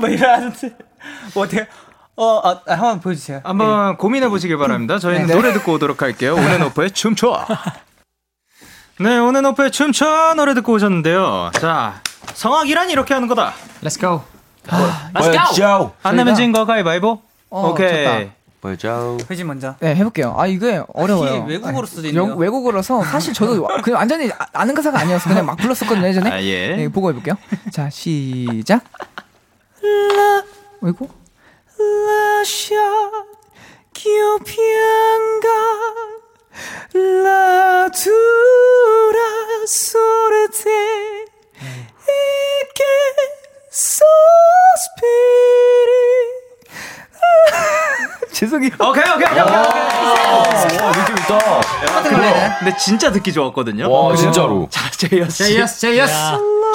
[0.01, 0.75] 막 이러는데
[1.35, 1.67] 어떻게?
[2.15, 3.41] 어, 아, 아, 한번 보여주세요.
[3.43, 4.97] 한번 고민해 보시길 바랍니다.
[4.97, 5.35] 저희는 네.
[5.35, 6.33] 노래 듣고 오도록 할게요.
[6.33, 7.45] 온앤오프의 춤춰.
[8.99, 11.51] 네, 온앤오프의 춤춰 노래 듣고 오셨는데요.
[11.55, 12.01] 자,
[12.33, 13.53] 성악이란 이렇게 하는 거다.
[13.83, 14.21] Let's go.
[15.17, 15.93] 보여줘.
[16.03, 17.21] 안 내면 진거 가위바위보.
[17.49, 18.05] 어, 오케이.
[18.05, 18.35] 좋다.
[18.61, 19.17] 보여줘.
[19.29, 19.75] 회진 먼저.
[19.79, 20.35] 네, 해볼게요.
[20.37, 21.33] 아 이게 어려워요.
[21.47, 22.07] 이게 외국어로 네.
[22.09, 22.23] 있네요.
[22.29, 26.29] 영- 외국어라서 사실 저도 와- 그냥 완전히 아- 아는 가사가 아니어서 그냥 막 불렀었거든요 예전에.
[26.29, 26.75] 아, 예.
[26.75, 27.35] 네, 보고 해볼게요.
[27.71, 28.83] 자, 시작.
[29.81, 30.43] 라,
[30.83, 31.07] 어이구.
[31.79, 32.75] Lascia,
[33.93, 35.47] ch'io pianga,
[36.93, 37.95] la dura,
[39.67, 40.69] sorte,
[42.01, 42.83] e
[43.71, 45.11] che, sospiri.
[48.33, 48.71] 죄송해요.
[48.79, 49.41] 오케이, 오케이, 오케이.
[49.41, 50.79] 오케이.
[50.81, 51.61] 와, 느낌 있다.
[52.03, 53.89] 근데, 근데 진짜 듣기 좋았거든요.
[53.91, 54.67] 와, 진짜로.
[54.71, 55.43] 자, 제이어스.
[55.43, 56.13] 제이어스, 제이어스.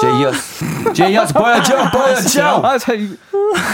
[0.01, 0.93] 제이어스.
[0.93, 2.61] 제이어스 보여줘, 보여줘.
[2.63, 2.93] 아, 자.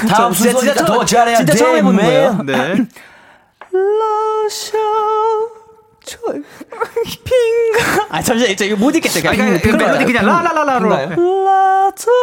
[0.09, 2.03] 다음 진짜- 순서니까 진짜 더 잘해야 진짜 돼, 처음 해보는.
[2.03, 2.39] 거예요.
[2.45, 2.53] 네.
[3.73, 4.77] 라샤,
[6.05, 6.17] 저,
[7.23, 8.07] 핑가.
[8.09, 9.29] 아, 잠시만, 저 이거 못 읽겠어요.
[9.29, 10.89] 아, 그냥 그 멜로디 그냥 라라라라로.
[10.89, 11.09] 그런가요?
[11.45, 12.13] 라토시라나.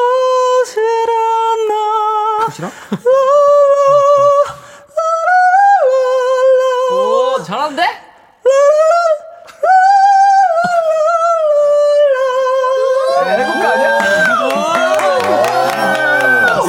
[6.92, 7.82] 오 잘하는데?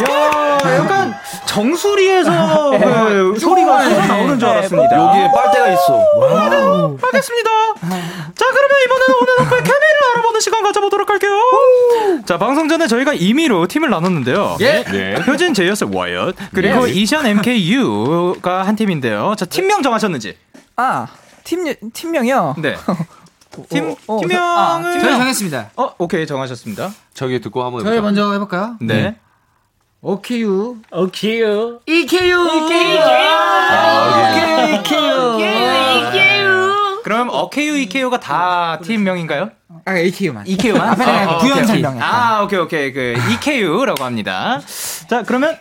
[0.09, 4.95] 야, 약간 정수리에서 그 소리가 쏟아 나오는 줄 알았습니다.
[4.97, 6.97] 여기에 빨 있어.
[7.01, 7.49] 알겠습니다.
[8.35, 11.31] 자, 그러면 이번에는 오늘 오프의 케미를 알아보는 시간 가져보도록 할게요.
[12.25, 14.57] 자, 방송 전에 저희가 임의로 팀을 나눴는데요.
[14.61, 14.83] 예.
[14.83, 15.15] 네.
[15.27, 16.93] 효진, 제이어스, 와이엇 그리고 예.
[16.93, 19.35] 이션, MKU가 한 팀인데요.
[19.37, 20.37] 자, 팀명 정하셨는지.
[20.75, 21.07] 아,
[21.43, 22.55] 팀, 팀명이요?
[22.59, 22.75] 네.
[23.69, 24.43] 팀, 어, 어, 팀명은.
[24.43, 25.71] 아, 팀명 정했습니다.
[25.75, 26.91] 어, 오케이, 정하셨습니다.
[27.13, 28.01] 저기 듣고 한번 저희 해보자.
[28.01, 28.77] 먼저 해볼까요?
[28.81, 28.93] 네.
[29.09, 29.30] OKU.
[30.01, 30.77] 오케이요.
[31.85, 32.47] EKU.
[37.03, 39.49] 그럼 어케유, 이케유가 다 팀명인가요?
[39.85, 40.47] 아, AKU만.
[40.47, 40.89] EKU만?
[40.89, 41.65] 앞에 그냥 부연.
[41.67, 42.01] 설명.
[42.01, 42.91] 아, 오케이, 오케이.
[42.93, 44.59] 그, EKU라고 합니다.
[45.09, 45.57] 자, 그러면,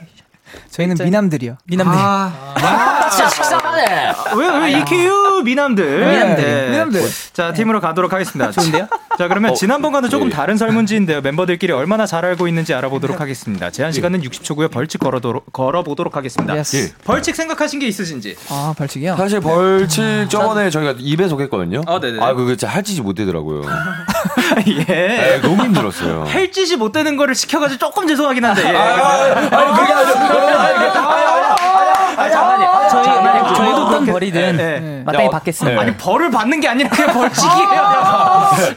[0.70, 1.56] 저희는 미남들이요.
[1.64, 1.98] 미남들.
[1.98, 4.14] 아, 진짜 식상 하네.
[4.36, 5.98] 왜, 왜 EKU 미남들?
[5.98, 6.44] 미남들.
[6.44, 6.70] 네.
[6.70, 7.02] 미남들.
[7.32, 8.50] 자, 팀으로 가도록 하겠습니다.
[8.50, 8.88] 좋은데요?
[9.18, 10.30] 자, 그러면 지난번과는 조금 예.
[10.30, 11.20] 다른 설문지인데요.
[11.20, 13.70] 멤버들끼리 얼마나 잘 알고 있는지 알아보도록 하겠습니다.
[13.70, 14.70] 제한 시간은 60초고요.
[14.70, 16.56] 벌칙 걸어도, 걸어보도록 하겠습니다.
[16.56, 16.62] 예.
[17.04, 18.36] 벌칙 생각하신 게 있으신지?
[18.48, 19.16] 아, 벌칙이요?
[19.16, 21.82] 사실 벌칙 저번에 저희가 2배속 했거든요.
[21.86, 22.22] 아, 네네.
[22.22, 23.62] 아, 그거 진짜 할 짓이 못 되더라고요.
[24.66, 24.84] 예.
[24.84, 26.24] 네, 너무 힘들었어요.
[26.28, 28.62] 할 짓이 못 되는 거를 시켜가지고 조금 죄송하긴 한데.
[28.64, 28.76] 예.
[28.76, 31.30] 아니, 그게 아니라, 아, 잠깐만요.
[32.16, 32.69] 저희 장난이고.
[32.90, 34.64] 저희도 떤 그렇게- 벌이든 예,
[34.98, 35.02] 예.
[35.04, 35.80] 마땅히 야, 받겠습니다.
[35.80, 37.80] 아니 벌을 받는 게 아니라 그냥 벌칙이에요.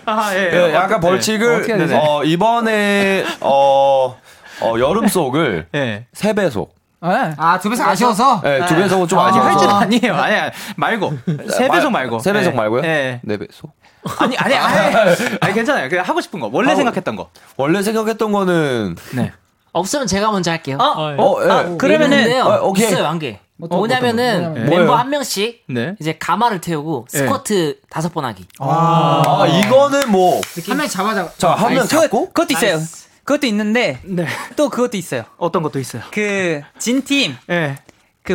[0.05, 0.49] 아, 예.
[0.53, 1.07] 예, 약간 네.
[1.07, 1.93] 벌칙을?
[1.95, 4.18] 어, 이번에 어,
[4.61, 6.05] 어, 여름 속을 예.
[6.14, 6.76] 세 배속.
[7.05, 8.39] 아, 두 배속 아쉬워서?
[8.41, 9.49] 네, 두 배속은 좀 아니 아쉬워서.
[9.49, 10.16] 할줄 아니에요.
[10.16, 11.14] 아니 말고
[11.49, 12.20] 세 배속 말고.
[12.20, 12.57] 세 배속 예.
[12.57, 12.82] 말고요?
[12.86, 13.20] 예.
[13.24, 13.74] 네 배속.
[14.20, 14.95] 아니 아니 아니.
[15.41, 15.89] 아니 괜찮아요.
[15.89, 16.49] 그냥 하고 싶은 거.
[16.51, 17.30] 원래 하고- 생각했던 거.
[17.57, 19.32] 원래 생각했던 거는 네.
[19.74, 20.78] 없으면 제가 먼저 할게요.
[20.80, 20.84] 어?
[21.17, 21.49] 어, 예.
[21.51, 22.43] 아, 그러면은- 있는데요.
[22.43, 22.88] 어, 오케이.
[22.88, 23.39] 있어요 한 개.
[23.61, 24.59] 어떤 거, 뭐냐면은 어떤 거?
[24.61, 24.93] 멤버 뭐예요?
[24.95, 25.95] 한 명씩 네.
[25.99, 27.19] 이제 가마를 태우고 네.
[27.19, 28.45] 스쿼트 다섯 번 하기.
[28.59, 30.41] 아, 이거는 뭐.
[30.67, 31.30] 한 명 잡아자.
[31.38, 32.28] 자, 한 명 잡고.
[32.28, 32.76] 그것도 있어요.
[32.78, 33.08] nice.
[33.24, 34.28] 그것도 있는데 네.
[34.55, 35.24] 또 그것도 있어요.
[35.38, 36.01] 어떤 것도 있어요.
[36.11, 37.76] 그 진팀그 예.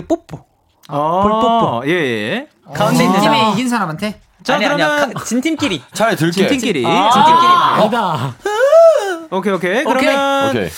[0.07, 0.45] 뽀뽀
[0.89, 1.83] 어, 볼뽀뽀.
[1.87, 2.49] 예, 예.
[2.75, 3.53] 가운데 있는 팀에 사람.
[3.53, 4.21] 이긴 사람한테?
[4.45, 5.83] 자, 아니 아니야 그러면 가- 진 팀끼리.
[5.93, 6.33] 차라리 들게.
[6.49, 6.87] 진팀끼리.
[6.87, 7.11] 아.
[7.11, 7.47] 진팀끼리.
[7.83, 8.35] 아니다.
[9.31, 9.85] 오케이, 오케이.
[9.85, 10.69] 그러면 오케이.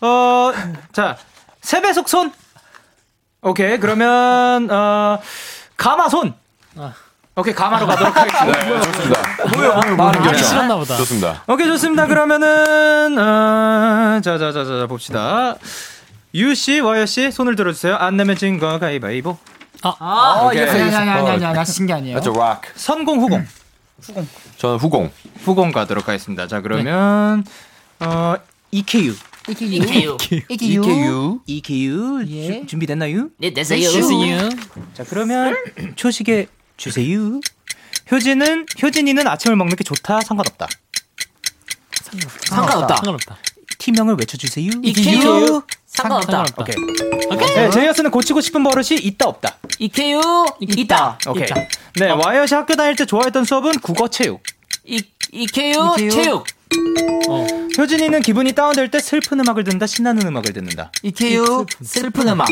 [0.00, 0.52] 어,
[0.92, 1.16] 자,
[1.60, 2.32] 세배속 손.
[3.42, 3.78] 오케이.
[3.78, 5.18] 그러면 어,
[5.76, 6.34] 가마 손.
[7.36, 8.64] 오케이, 가마로 가도록 하겠습니다.
[8.64, 9.22] 네, 좋습니다.
[9.56, 10.38] 뭐요, 마음 하기.
[10.42, 10.96] 싫었나 보다.
[10.96, 11.42] 좋습니다.
[11.48, 12.06] 오케이, 좋습니다.
[12.06, 15.56] 그러면은 어, 자, 자, 자, 자, 봅시다.
[16.34, 17.96] 유 씨, 와이어 씨, 손을 들어주세요.
[17.96, 19.36] 안 내면 진거 가위바위보.
[19.82, 20.62] 아, 오케이.
[20.62, 22.18] 아니, 아니, 아니, 아니, 아니, 아니, 신게 아니에요.
[22.18, 22.70] That's a rock.
[22.76, 23.46] 선공, 후공.
[24.58, 25.10] 저는 후공.
[25.44, 26.46] 후공 가도록 하겠습니다.
[26.46, 27.44] 자, 그러면
[28.00, 28.34] 어,
[28.70, 29.14] EKU.
[29.48, 30.16] 이케유.
[30.48, 31.40] EKU.
[31.46, 32.24] EKU.
[32.28, 32.60] 예.
[32.60, 33.28] 주- 준비됐나요?
[33.38, 33.80] 네, 됐어요.
[34.94, 35.54] 자, 그러면
[35.96, 37.40] 초식에 주세요.
[38.10, 40.66] 효진은 효진이는 아침을 먹는 게 좋다 상관없다.
[42.48, 42.96] 상관없다.
[42.96, 43.38] 상관없다.
[43.78, 44.70] 팀명을 외쳐주세요.
[44.82, 45.62] 이케유.
[45.86, 46.44] 상관없다.
[46.46, 46.62] 상관없다.
[46.62, 46.76] 오케이.
[47.30, 47.54] 오케이.
[47.54, 49.58] 네, 제이어스는 고치고 싶은 버릇이 있다 없다.
[49.78, 50.20] 이케유.
[50.60, 51.18] 있다.
[51.28, 51.44] 오케이.
[51.44, 51.54] 있다.
[51.96, 54.42] 네, 와이엇이 학교 다닐 때 좋아했던 수업은 국어 체육.
[54.84, 55.02] 이.
[55.32, 55.94] 이케유.
[56.10, 56.44] 체육.
[57.28, 57.46] 어.
[57.78, 60.92] 효진이는 기분이 다운될 때 슬픈 음악을 듣는다, 신나는 음악을 듣는다.
[61.02, 61.66] 이케유.
[61.82, 62.48] 슬픈 음악.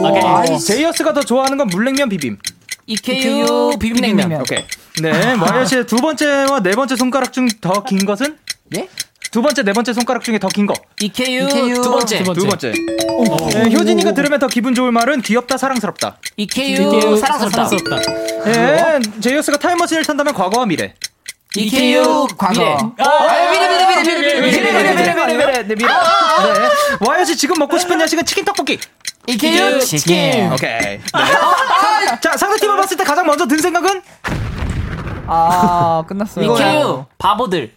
[0.00, 0.58] 오케이.
[0.60, 2.38] 제이어스가 더 좋아하는 건 물냉면 비빔.
[2.86, 3.72] 이케유.
[3.80, 4.40] 비빔냉면.
[4.42, 4.64] 오케이.
[5.02, 8.36] 네, 와이엇이 두 번째와 네 번째 손가락 중 더 긴 것은?
[8.76, 8.88] 예?
[9.30, 10.74] 두 번째, 네 번째 손가락 중에 더 긴 거.
[11.00, 11.48] 이케유.
[11.48, 11.74] 이케유.
[11.82, 12.18] 두 번째.
[12.22, 12.40] 두 번째.
[12.40, 12.72] 두 번째.
[13.58, 16.18] 네, 효진이가 들으면 더 기분 좋을 말은 귀엽다, 사랑스럽다.
[16.36, 17.16] 이케유.
[17.16, 17.64] 사랑스럽다.
[17.66, 18.02] 사랑스럽다.
[18.46, 20.94] 예, 제이어스가 타임머신을 탄다면 과거와 미래.
[21.56, 22.26] 이케유.
[22.36, 22.60] 과거.
[22.60, 22.76] 미래.
[22.98, 25.46] 아, 미래, 미래, 미래, 미래, 미래, 미래, 미래, 미래, 미래, 미래.
[25.46, 25.88] 미래, 네, 미래.
[25.88, 27.06] 네.
[27.06, 28.78] 와이엇이 지금 먹고 싶은 야식은 치킨 떡볶이.
[29.26, 29.80] 이케유.
[29.80, 30.52] 치킨.
[30.52, 30.80] 오케이.
[30.80, 31.00] 네.
[32.20, 34.02] 자, 상대팀을 봤을 때 가장 먼저 든 생각은?
[35.26, 36.52] 아, 끝났어요.
[36.54, 37.04] 이케유.
[37.18, 37.72] 바보들.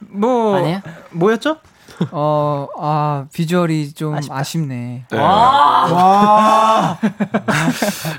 [0.00, 0.80] 뭐, 아니에요?
[1.10, 1.58] 뭐였죠?
[2.10, 5.04] 어, 아, 비주얼이 좀 아쉽네.
[5.10, 5.16] 네.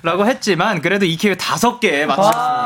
[0.04, 2.66] 라고 했지만, 그래도 EQ 다섯 개 맞췄습니다.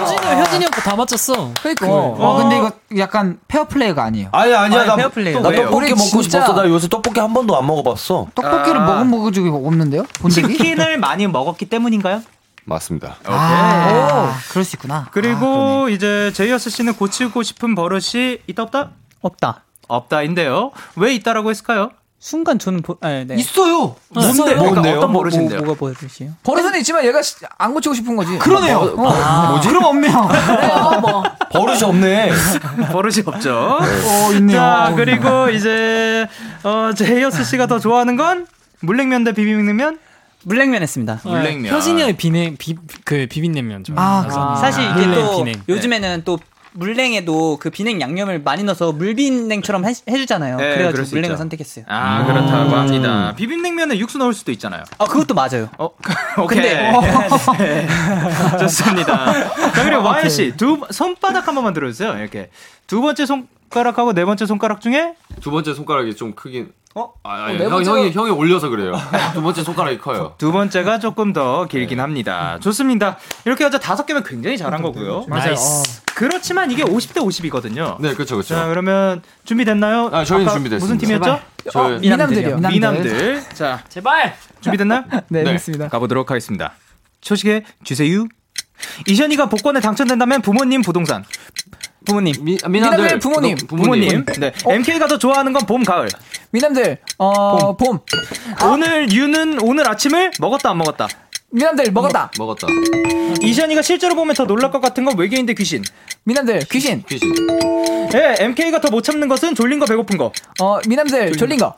[0.00, 1.52] 효진이 형, 효진이 형거 다 맞췄어.
[1.60, 1.86] 그러니까.
[1.88, 4.28] 어, 근데 이거 약간 페어플레이가 아니에요.
[4.32, 4.80] 아니, 아니야.
[4.80, 5.40] 아니, 나, 페어플레이요.
[5.40, 5.50] 나?
[5.52, 6.52] 떡볶이 먹고 진짜- 싶었어.
[6.54, 8.26] 나 요새 떡볶이 한 번도 안 먹어봤어.
[8.34, 8.84] 떡볶이를 아.
[8.86, 10.04] 먹은 먹은 적이 없는데요?
[10.20, 10.56] 본 적이?
[10.56, 12.22] 치킨을 많이 먹었기 때문인가요?
[12.64, 13.16] 맞습니다.
[13.26, 15.06] 아, 그럴 수 있구나.
[15.12, 18.90] 그리고 이제 제이어스 씨는 고치고 싶은 버릇이 있다 없다?
[19.22, 19.62] 없다.
[19.88, 20.72] 없다인데요.
[20.96, 21.90] 왜 있다라고 했을까요?
[22.18, 23.36] 순간 저는 보, 아, 네.
[23.36, 23.94] 있어요.
[24.08, 24.42] 뭔데?
[24.42, 24.96] 그러니까 뭔데요?
[24.96, 25.60] 어떤 뭐, 버릇인데요?
[25.60, 26.30] 뭐가 보여주시요?
[26.42, 28.36] 버릇은 있지만 얘가 시- 안 고치고 싶은 거지.
[28.38, 28.78] 그러네요.
[28.78, 29.50] 어.
[29.50, 29.68] 뭐지?
[29.68, 30.28] 그럼 없네요.
[30.28, 30.98] 그래요.
[31.02, 31.22] 뭐.
[31.52, 32.30] 버릇이 없네.
[32.90, 33.78] 버릇이 없죠.
[33.80, 34.56] 어, 있네요.
[34.56, 36.26] 자, 그리고 이제
[36.64, 38.46] 어, 제이어스 씨가 더 좋아하는 건
[38.80, 39.98] 물냉면 대 비빔냉면?
[40.44, 41.20] 물냉면 했습니다.
[41.22, 41.74] 물냉면.
[41.74, 43.98] 효진이 형의 비냉 비, 그 비빔냉면 좀.
[43.98, 44.56] 아, 맞아.
[44.60, 45.62] 사실 이게 물냉, 또 비냉.
[45.68, 46.38] 요즘에는 또
[46.76, 50.56] 물냉에도 그 비냉 양념을 많이 넣어서 물비냉처럼 해, 해주잖아요.
[50.58, 51.36] 네, 수 물냉을 있죠.
[51.36, 51.84] 선택했어요.
[51.88, 53.34] 아, 그렇다고 합니다.
[53.36, 54.84] 비빔냉면에 육수 넣을 수도 있잖아요.
[54.98, 55.68] 아 그것도 맞아요.
[55.78, 55.90] 어,
[56.38, 56.60] 오케이.
[56.60, 56.92] 근데-
[57.58, 57.88] 네.
[58.60, 59.32] 좋습니다.
[59.72, 62.16] 자, 그리고 와이 씨, 두 손바닥 한 번만 들어주세요.
[62.18, 62.50] 이렇게
[62.86, 66.72] 두 번째 손가락하고 네 번째 손가락 중에 두 번째 손가락이 좀 크긴.
[66.98, 67.12] 어?
[67.24, 68.98] 아, 아니, 네 형, 번째가- 형이 형이 올려서 그래요.
[69.34, 70.34] 두 번째 손가락이 커요.
[70.38, 72.58] 두 번째가 조금 더 길긴 합니다.
[72.62, 73.18] 좋습니다.
[73.44, 75.26] 이렇게 해서 다섯 개면 굉장히 잘한 거고요.
[75.28, 75.48] 맞아요.
[75.48, 76.02] nice.
[76.14, 78.00] 그렇지만 이게 50대 50이거든요.
[78.00, 78.54] 네, 그렇죠, 그렇죠.
[78.54, 80.08] 자, 그러면 준비됐나요?
[80.10, 80.78] 아, 저희는 준비됐습니다.
[80.78, 81.40] 무슨 팀이었죠?
[81.70, 82.56] 저희 미남들이요.
[82.56, 82.70] 미남들.
[82.72, 83.42] 미남들.
[83.52, 84.34] 자, 제발.
[84.62, 85.04] 준비됐나요?
[85.28, 85.52] 네, 네.
[85.52, 85.88] 됐습니다.
[85.88, 86.72] 가보도록 하겠습니다.
[87.20, 88.26] 초시계 주세요.
[89.06, 91.24] 이션이가 복권에 당첨된다면 부모님 부동산.
[92.06, 92.34] 부모님.
[92.42, 93.56] 미, 미남들 부모님.
[93.66, 94.24] 부모님.
[94.38, 94.52] 네.
[94.66, 96.08] MK가 더 좋아하는 건 봄, 가을.
[96.52, 97.98] 미남들, 어, 봄.
[98.72, 101.08] 오늘 유는 오늘 아침을 먹었다 안 먹었다.
[101.50, 102.30] 미남들, 먹었다.
[102.38, 102.66] 먹 었다.
[103.40, 105.82] 이션이가 실제로 보면 더 놀랄 것 같은 건 외계인 대 귀신.
[106.24, 107.02] 미남들, 귀신.
[107.08, 107.32] 귀신.
[108.14, 110.32] 예, MK가 더 못 참는 것은 졸린 거 배고픈 거.
[110.60, 111.74] 어, 미남들, 졸린 거.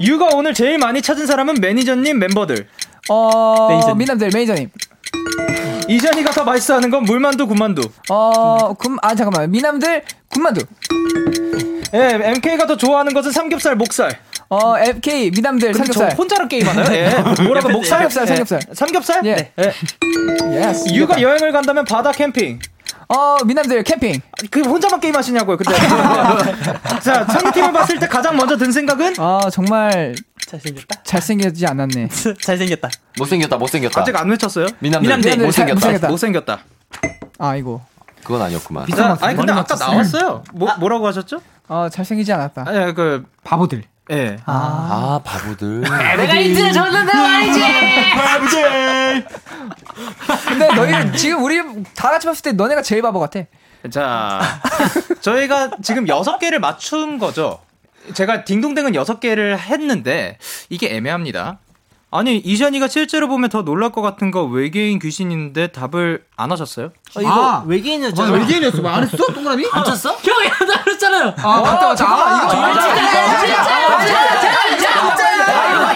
[0.00, 2.68] 유가 오늘 제일 많이 찾은 사람은 매니저님 멤버들.
[3.08, 3.98] 어, 매니저님.
[3.98, 4.70] 미남들, 매니저님.
[5.88, 7.82] 이션이가 더 맛있어하는 건 물만두, 군만두.
[8.10, 9.50] 어, 군, 아, 잠깐만.
[9.50, 10.64] 미남들, 군만두.
[11.94, 14.18] 예, MK가 더 좋아하는 것은 삼겹살, 목살.
[14.50, 16.18] 어, MK 미남들 근데 저 삼겹살.
[16.18, 16.86] 혼자랑 게임하나요?
[16.96, 17.42] 예.
[17.42, 18.10] 뭐라고 목살?
[18.10, 18.26] 삼겹살, 예.
[18.26, 18.60] 삼겹살.
[18.74, 19.20] 삼겹살?
[19.26, 19.34] 예.
[19.34, 19.52] 네.
[20.52, 20.68] 예.
[20.68, 20.94] yes.
[20.94, 22.58] 유가 여행을 간다면 바다 캠핑.
[23.08, 24.20] 어, 미남들 캠핑.
[24.50, 25.74] 그 혼자만 게임 하시냐고요, 근데.
[27.00, 29.14] 자, 상대팀을 봤을 때 가장 먼저 든 생각은?
[29.18, 30.14] 아, 정말
[30.48, 31.02] 잘생겼다.
[31.04, 32.08] 잘생기지 않았네.
[32.42, 32.88] 잘생겼다.
[33.18, 34.00] 못생겼다, 못생겼다.
[34.00, 34.66] 아직 안 외쳤어요?
[34.78, 35.74] 미남들, 미남들, 못생겼다.
[35.74, 36.08] 못생겼다.
[36.08, 36.58] 못생겼다.
[37.38, 37.84] 아, 이거.
[38.24, 38.86] 그건 아니었구만.
[38.88, 40.42] 자, 아니 근데 아까 나왔어요.
[40.52, 41.40] 뭐 뭐라고 하셨죠?
[41.68, 42.64] 어, 잘생기지 않았다.
[42.66, 43.84] 아니 그 바보들.
[44.10, 44.38] 예.
[44.46, 45.82] 아, 바보들.
[45.82, 47.60] 내가 힌트를 줬는데 말이지.
[50.48, 51.58] 근데 너희 지금 우리
[51.94, 53.40] 다 같이 봤을 때 너네가 제일 바보 같아.
[53.90, 54.40] 자,
[55.20, 57.60] 저희가 지금 여섯 개를 맞춘 거죠.
[58.14, 60.38] 제가 딩동댕은 여섯 개를 했는데
[60.68, 61.58] 이게 애매합니다.
[62.10, 66.86] 아니 이션이가 실제로 보면 더 놀랄 것 같은 거 외계인 귀신인데 답을 안 하셨어요?
[67.16, 68.22] 어, 이거 외계인이었죠.
[68.22, 68.80] 맞아, 외계인이었어.
[68.80, 69.16] 뭐안 했어?
[69.26, 69.66] 동그라미?
[69.70, 70.12] 안 쳤어?
[70.16, 71.34] 형이 안 그랬잖아요.
[71.36, 71.94] 아, 맞다.
[71.94, 72.48] 잠깐만.
[72.48, 72.56] 이거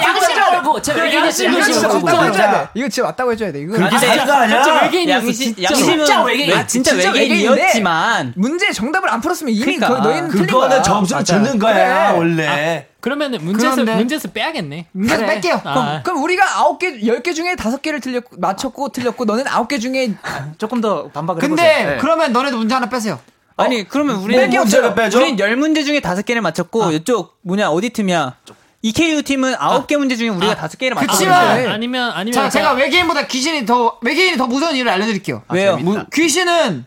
[0.03, 1.49] 양심을 걸고 제가 외계인이었어요.
[1.55, 2.07] 양심을 걸고.
[2.07, 2.69] 맞다고 해줘야 돼.
[2.75, 3.61] 이거 진짜 맞다고 해줘야 돼.
[3.61, 4.63] 이거 그게 진짜, 거 아니야?
[4.63, 5.27] 진짜 외계인이었어.
[5.27, 5.75] 양심, 진짜.
[5.75, 6.53] 진짜 외계인.
[6.53, 9.89] 아, 진짜, 진짜 외계인이었지만 문제 정답을 안 풀었으면 이미 그러니까.
[9.89, 10.63] 거, 너희는 틀린 거야.
[10.65, 12.19] 그거는 점수를 주는 거야 그래.
[12.19, 12.87] 원래.
[13.03, 14.87] 그러면은 문제에서 문제에서 빼야겠네.
[14.93, 15.35] 문제에서 그래.
[15.35, 15.61] 뺄게요.
[15.65, 15.75] 아.
[15.75, 19.79] 그럼, 그럼 우리가 아홉 개, 열개 중에 다섯 개를 틀렸고, 맞췄고, 틀렸고, 너는 아홉 개
[19.79, 20.15] 중에.
[20.57, 21.91] 조금 더 반박을 근데, 해보세요.
[21.91, 21.97] 네.
[22.01, 23.21] 그러면 너네도 문제 하나 빼세요.
[23.57, 25.19] 아니 그러면 우리 뭐 문제를 빼죠?
[25.19, 28.37] 우린 열 문제 중에 다섯 개를 맞췄고 이쪽 뭐냐 어디 팀이야?
[28.81, 31.13] EKU 팀은 아홉 개 문제 중에 우리가 다섯 개를 맞췄어.
[31.13, 31.69] 그치만- 네.
[31.69, 35.43] 아니면 아니면 자, 제가 자, 외계인보다 귀신이 더, 외계인이 더 무서운 이유를 알려 드릴게요.
[35.53, 35.77] 왜요?
[35.77, 36.07] 재밌다.
[36.13, 36.87] 귀신은,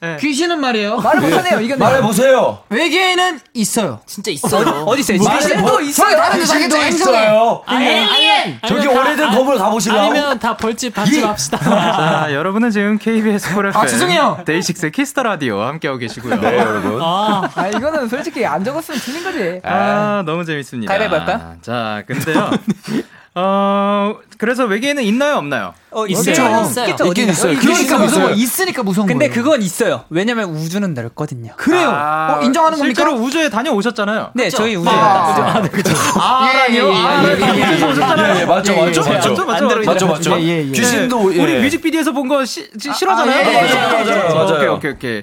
[0.00, 0.16] 네.
[0.20, 0.96] 귀신은 말이에요.
[0.98, 1.78] 말을 못하네요, 이건.
[1.78, 2.60] 말해 보세요.
[2.70, 4.00] 외계인은 있어요.
[4.06, 4.84] 진짜 있어요.
[4.86, 5.18] 어디 있어요?
[5.18, 6.16] 귀신도 있어요.
[6.16, 6.76] 다른 귀신도.
[6.86, 7.62] 있어요.
[7.66, 8.60] 아, 에일리엔.
[8.66, 10.00] 저기 오래된 아- 건물 가보실래요?
[10.00, 11.58] 아니면 다 벌칙 받지 맙시다.
[11.58, 14.42] 자, 여러분은 지금 KBS 쿨 FM 아, 죄송해요.
[14.44, 16.40] 데이식스 키스 더 라디오 함께하고 계시고요.
[16.40, 17.00] 네, 여러분.
[17.02, 19.60] 아, 아, 이거는 솔직히 안 적었으면 틀린 거지.
[19.64, 20.92] 아, 너무 재밌습니다.
[20.96, 21.54] 가위바위보 할까요?
[21.62, 22.50] 자, 근데요.
[23.38, 25.74] 어, 그래서 외계인은 있나요, 없나요?
[25.90, 26.32] 어, 있어요.
[26.32, 26.62] 있어요.
[26.62, 26.86] 있어요.
[26.88, 27.12] 있어요.
[27.12, 27.58] 있어요.
[27.58, 28.24] 그러니까 무서워.
[28.30, 28.34] 있어요.
[28.34, 29.42] 있으니까 무서운 근데 거예요.
[29.42, 30.04] 그건 있어요.
[30.08, 31.52] 왜냐면 우주는 넓거든요.
[31.56, 31.90] 그래요.
[31.90, 33.02] 아, 어, 인정하는 겁니까?
[33.02, 34.30] 실제로 우주에 다녀오셨잖아요.
[34.34, 36.22] 네, 저희 우주에 아, 갔다 왔어요.
[36.22, 36.92] 아라니요?
[36.94, 38.36] 아, 예, 예, 예, 예, 우주에서 오셨잖아요.
[38.36, 39.30] 예, 예, 맞죠, 맞죠, 예, 맞죠.
[39.30, 39.80] 맞죠, 맞죠.
[39.80, 40.40] 안 맞죠, 맞죠.
[40.40, 40.72] 예, 예, 예.
[40.72, 41.60] 귀신도 네, 우리 예.
[41.60, 43.46] 뮤직비디오에서 본 거 싫어하잖아요.
[43.46, 44.54] 아, 맞아요, 맞아요, 맞아요.
[44.56, 45.22] 오케이, 오케이, 오케이.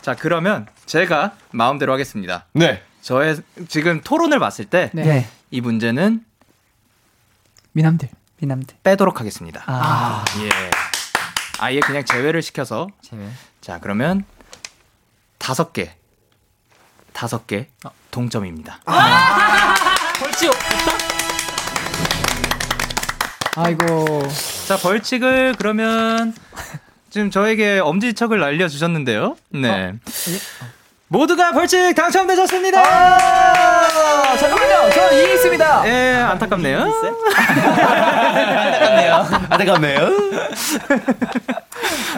[0.00, 2.46] 자, 그러면 제가 마음대로 하겠습니다.
[2.54, 2.82] 네.
[3.02, 3.36] 저의
[3.68, 5.26] 지금 토론을 봤을 때이 네.
[5.50, 6.20] 문제는
[7.72, 8.08] 미남들.
[8.38, 8.76] 미남들.
[8.82, 9.62] 빼도록 하겠습니다.
[9.66, 10.24] 아.
[10.40, 10.48] 예.
[11.58, 12.88] 아예 그냥 제외를 시켜서.
[13.60, 14.24] 자, 그러면
[15.38, 15.94] 다섯 개.
[17.12, 17.68] 다섯 개
[18.10, 18.80] 동점입니다.
[20.18, 20.92] 벌집 없다.
[23.56, 24.28] 아이고.
[24.66, 26.34] 자, 벌칙을 그러면
[27.10, 29.36] 지금 저에게 엄지척을 날려주셨는데요.
[29.50, 29.94] 네.
[31.16, 32.80] 모두가 벌칙 당첨되셨습니다!
[32.80, 34.90] 아, 잠깐만요.
[34.92, 35.82] 저는 이해 있습니다.
[35.86, 36.78] 예, 안타깝네요.
[38.00, 39.14] 안타깝네요.
[39.50, 40.08] 안타깝네요.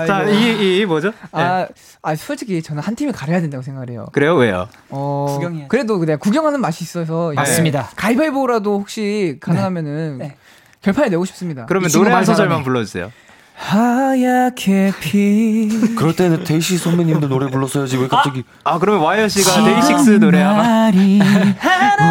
[0.06, 1.08] 자, 이, 이, 뭐죠?
[1.08, 1.12] 예.
[1.32, 1.66] 아,
[2.02, 4.06] 아, 솔직히 저는 한 팀을 가려야 된다고 생각을 해요.
[4.12, 4.36] 그래요?
[4.36, 4.68] 왜요?
[4.90, 5.68] 어, 구경해야죠.
[5.68, 7.90] 그래도 그냥 구경하는 맛이 있어서 맞습니다.
[7.96, 10.36] 가위바위보라도 혹시 가능하면은 네.
[10.82, 11.66] 결판을 내고 싶습니다.
[11.66, 12.62] 그러면 이 노래 한말 소절만.
[12.62, 13.10] 불러주세요.
[13.56, 15.68] 하얗게 피.
[15.96, 20.62] 그럴 때는 데이식스 선배님도 노래 불렀어야지 왜 갑자기 아, 그러면 와이엇 씨가 데이식스 노래 하나.
[20.90, 21.20] 날이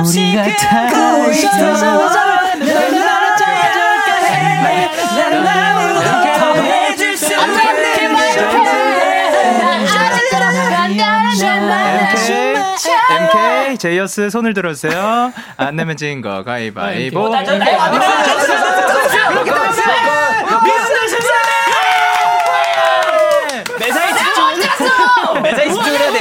[0.08, 1.48] 우리가 타고 있어.
[13.10, 15.34] MK, 제이어스 손을 들어주세요.
[15.58, 17.30] 안 내면 진거 가위바위보.
[25.56, 25.68] guys.
[25.68, 26.13] I stood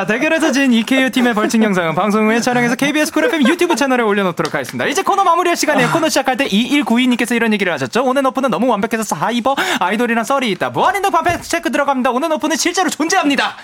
[0.00, 4.02] 자, 대결에서 진 EKU 팀의 벌칙 영상은 방송 후에 촬영해서 KBS 쿨 FM 유튜브 채널에
[4.02, 4.86] 올려놓도록 하겠습니다.
[4.86, 5.90] 이제 코너 마무리할 시간이에요.
[5.90, 8.02] 코너 시작할 때 2192님께서 이런 얘기를 하셨죠.
[8.02, 10.70] 온앤오프는 너무 완벽해서 사이버 아이돌이란 썰이 있다.
[10.70, 12.12] 무한인도 반패 체크 들어갑니다.
[12.12, 13.56] 온앤오프는 실제로 존재합니다.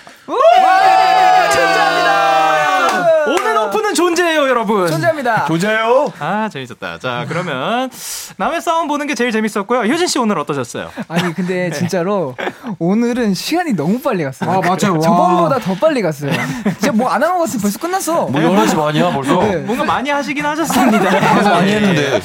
[1.51, 3.07] 존재합니다.
[3.27, 4.87] 온앤오프는 존재해요, 여러분.
[4.87, 5.45] 존재합니다.
[5.45, 6.13] 조자요.
[6.19, 6.99] 아, 재밌었다.
[6.99, 7.89] 자, 그러면
[8.37, 9.91] 남의 싸움 보는 게 제일 재밌었고요.
[9.91, 10.91] 효진 씨 오늘 어떠셨어요?
[11.07, 12.35] 아니 근데 진짜로
[12.79, 14.49] 오늘은 시간이 너무 빨리 갔어요.
[14.49, 14.93] 아, 맞아요.
[14.93, 14.99] 와.
[14.99, 16.26] 저번보다 더 빨리 갔어요.
[16.79, 18.25] 진짜 뭐 안 하는 것 같으면 벌써 끝났어.
[18.27, 19.39] 뭐 11시 반이야 벌써?
[19.43, 19.55] 네.
[19.57, 20.99] 뭔가 많이 하시긴 하셨습니다.
[21.49, 22.19] 많이 했는데.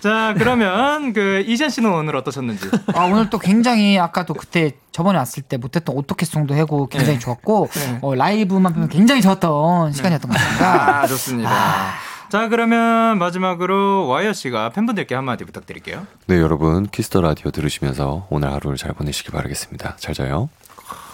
[0.00, 2.70] 자, 그러면 그 이션 씨는 오늘 어떠셨는지?
[2.94, 7.68] 아, 오늘 또 굉장히 아까도 그때 저번에 왔을 때 못했던 오토캐송도 하고 굉장히 좋았고
[8.02, 11.00] 어, 라이브만 보면 굉장히 좋았던 시간이었던 것 같습니다.
[11.02, 11.50] 아, 좋습니다.
[12.30, 16.06] 자, 그러면 마지막으로 와이어 씨가 팬분들께 한마디 부탁드릴게요.
[16.26, 19.96] 네 여러분 키스 더 라디오 들으시면서 오늘 하루를 잘 보내시기 바라겠습니다.
[19.98, 20.48] 잘 자요.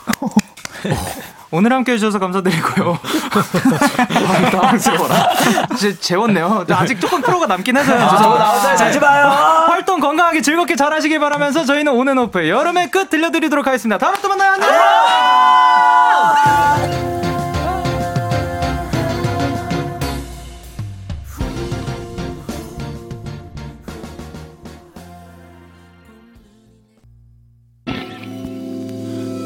[1.53, 2.99] 오늘 함께 해주셔서 감사드리고요.
[3.05, 5.29] 아, 당황스러워라.
[5.79, 6.65] 제, 재웠네요.
[6.71, 8.01] 아직 조금 프로가 남긴 해서요.
[8.01, 8.75] 아.
[8.75, 9.27] 자지 마요.
[9.69, 13.99] 활동 건강하게 즐겁게 잘 하시길 바라면서 저희는 온앤오프의 여름의 끝 들려드리도록 하겠습니다.
[13.99, 14.53] 다음에 또 만나요.
[16.87, 17.02] 안녕!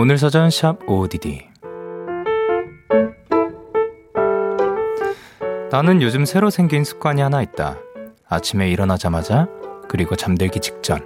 [0.00, 1.44] 오늘 사전 샵 ODD
[5.72, 7.78] 나는 요즘 새로 생긴 습관이 하나 있다.
[8.28, 9.48] 아침에 일어나자마자
[9.88, 11.00] 그리고 잠들기 직전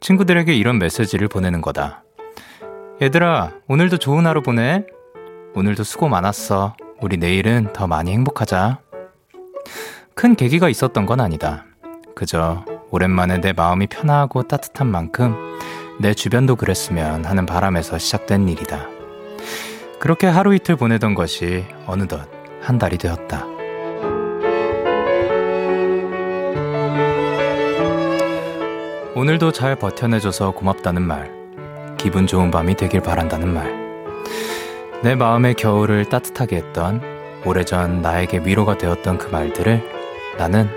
[0.00, 2.04] 친구들에게 이런 메시지를 보내는 거다.
[3.00, 4.84] 얘들아, 오늘도 좋은 하루 보내.
[5.54, 6.76] 오늘도 수고 많았어.
[7.00, 8.80] 우리 내일은 더 많이 행복하자.
[10.14, 11.64] 큰 계기가 있었던 건 아니다.
[12.14, 15.56] 그저 오랜만에 내 마음이 편하고 따뜻한 만큼
[15.98, 18.88] 내 주변도 그랬으면 하는 바람에서 시작된 일이다.
[19.98, 22.28] 그렇게 하루 이틀 보내던 것이 어느덧
[22.60, 23.46] 한 달이 되었다.
[29.14, 31.32] 오늘도 잘 버텨내줘서 고맙다는 말,
[31.96, 33.74] 기분 좋은 밤이 되길 바란다는 말,
[35.02, 37.00] 내 마음의 겨울을 따뜻하게 했던
[37.46, 40.68] 오래전 나에게 위로가 되었던 그 말들을 나는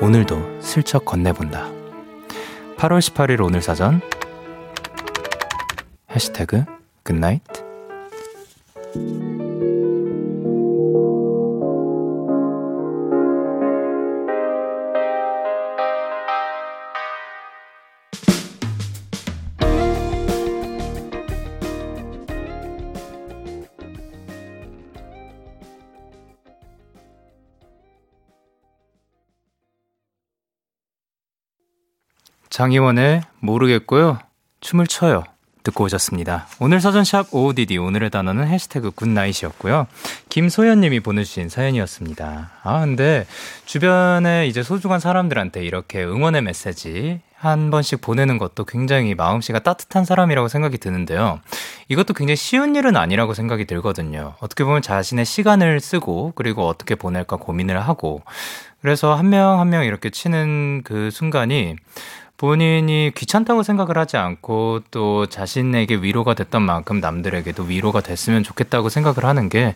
[0.00, 1.68] 오늘도 슬쩍 건네본다.
[2.78, 4.00] 8월 18일 오늘 사전
[6.16, 6.64] 해시태그
[7.04, 7.42] 굿나잇
[32.48, 34.18] 장희원의 모르겠고요.
[34.60, 35.35] 춤을 춰요.
[35.66, 36.46] 듣고 오셨습니다.
[36.60, 39.86] 오늘 사전샵 OODD 오늘의 단어는 해시태그 good night이었고요.
[40.28, 42.50] 김소연님이 보내주신 사연이었습니다.
[42.62, 43.26] 아 근데
[43.64, 50.48] 주변에 이제 소중한 사람들한테 이렇게 응원의 메시지 한 번씩 보내는 것도 굉장히 마음씨가 따뜻한 사람이라고
[50.48, 51.40] 생각이 드는데요.
[51.88, 54.34] 이것도 굉장히 쉬운 일은 아니라고 생각이 들거든요.
[54.40, 58.22] 어떻게 보면 자신의 시간을 쓰고 그리고 어떻게 보낼까 고민을 하고
[58.80, 61.74] 그래서 한 명 한명 이렇게 치는 그 순간이
[62.38, 69.24] 본인이 귀찮다고 생각을 하지 않고 또 자신에게 위로가 됐던 만큼 남들에게도 위로가 됐으면 좋겠다고 생각을
[69.24, 69.74] 하는 게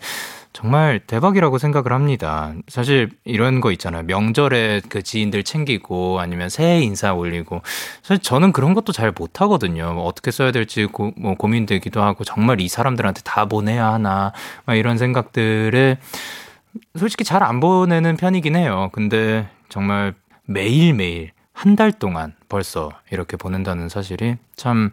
[0.53, 2.53] 정말 대박이라고 생각을 합니다.
[2.69, 4.03] 사실 이런 거 있잖아요.
[4.03, 7.63] 명절에 그 지인들 챙기고 아니면 새해 인사 올리고
[8.03, 9.95] 사실 저는 그런 것도 잘 못하거든요.
[9.95, 14.33] 뭐 어떻게 써야 될지 고, 뭐 고민되기도 하고 정말 이 사람들한테 다 보내야 하나
[14.67, 15.99] 막 이런 생각들을
[16.99, 18.91] 솔직히 잘 안 보내는 편이긴 해요.
[18.93, 20.15] 근데 정말
[20.47, 24.91] 매일매일 한 달 동안 벌써 이렇게 보낸다는 사실이 참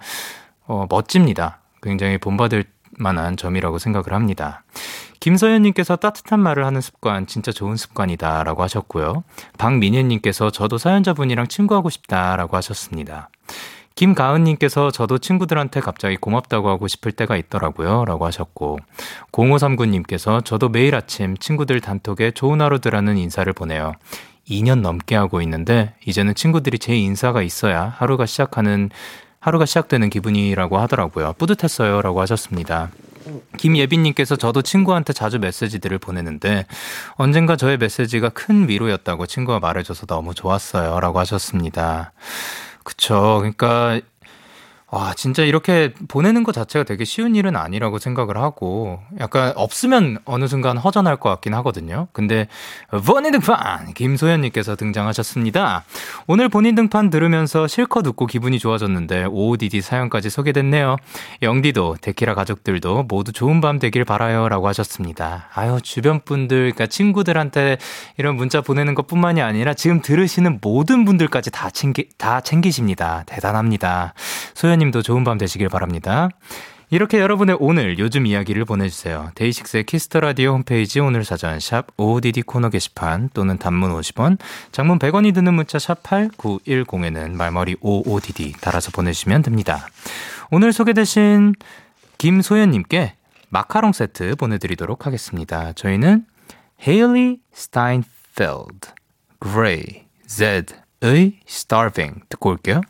[0.66, 1.60] 어, 멋집니다.
[1.82, 4.64] 굉장히 본받을 만한 점이라고 생각을 합니다.
[5.20, 9.24] 김서연님께서 따뜻한 말을 하는 습관 진짜 좋은 습관이다 라고 하셨고요.
[9.58, 13.30] 박민현님께서 저도 사연자분이랑 친구하고 싶다 라고 하셨습니다.
[13.98, 18.06] 김가은님께서 저도 친구들한테 갑자기 고맙다고 하고 싶을 때가 있더라고요.
[18.06, 18.78] 라고 하셨고,
[19.32, 23.94] 0539님께서 저도 매일 아침 친구들 단톡에 좋은 하루들하는 인사를 보내요.
[24.50, 28.90] 2년 넘게 하고 있는데, 이제는 친구들이 제 인사가 있어야 하루가 시작하는,
[29.40, 31.34] 하루가 시작되는 기분이라고 하더라고요.
[31.38, 32.02] 뿌듯했어요.
[32.02, 32.90] 라고 하셨습니다.
[33.58, 36.66] 김예빈님께서 저도 친구한테 자주 메시지들을 보내는데
[37.16, 41.00] 언젠가 저의 메시지가 큰 위로였다고 친구가 말해줘서 너무 좋았어요.
[41.00, 42.14] 라고 하셨습니다.
[42.84, 43.38] 그쵸.
[43.40, 44.00] 그러니까
[44.90, 50.48] 와, 진짜 이렇게 보내는 것 자체가 되게 쉬운 일은 아니라고 생각을 하고, 약간 없으면 어느
[50.48, 52.08] 순간 허전할 것 같긴 하거든요.
[52.14, 52.48] 근데,
[53.06, 53.94] 본인 등판!
[53.96, 55.84] 김소연님께서 등장하셨습니다.
[56.28, 60.96] 오늘 본인 등판 들으면서 실컷 웃고 기분이 좋아졌는데, OODD 사연까지 소개됐네요.
[61.42, 64.48] 영디도, 데키라 가족들도 모두 좋은 밤 되길 바라요.
[64.48, 65.50] 라고 하셨습니다.
[65.54, 67.78] 아유, 주변 분들, 그러니까 친구들한테
[68.18, 73.24] 이런 문자 보내는 것 뿐만이 아니라 지금 들으시는 모든 분들까지 다 챙기, 다 챙기십니다.
[73.26, 74.14] 대단합니다.
[74.54, 76.30] 소연 님도 좋은 밤 되시길 바랍니다.
[76.90, 79.32] 이렇게 여러분의 오늘 요즘 이야기를 보내주세요.
[79.36, 84.38] 데이식스의 키스 더 라디오 홈페이지 오늘 사전 샵 OODD 코너 게시판 또는 단문 50원,
[84.72, 89.86] 장문 100원이 드는 문자 샵 8910에는 말머리 OODD 달아서 보내주시면 됩니다.
[90.50, 91.56] 오늘 소개되신
[92.18, 93.16] 김소연님께
[93.50, 95.74] 마카롱 세트 보내드리도록 하겠습니다.
[95.74, 96.26] 저희는
[96.88, 98.88] 헤일리 스타인펠드,
[99.40, 102.82] 그레이, Zedd의 Starving 듣고 올게요.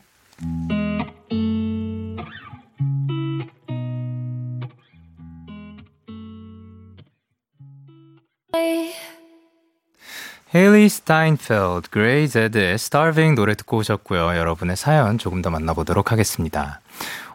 [10.55, 14.37] 헤일리 스타인펠드, 그레이 제드의 Starving 노래 듣고 오셨고요.
[14.37, 16.79] 여러분의 사연 조금 더 만나보도록 하겠습니다.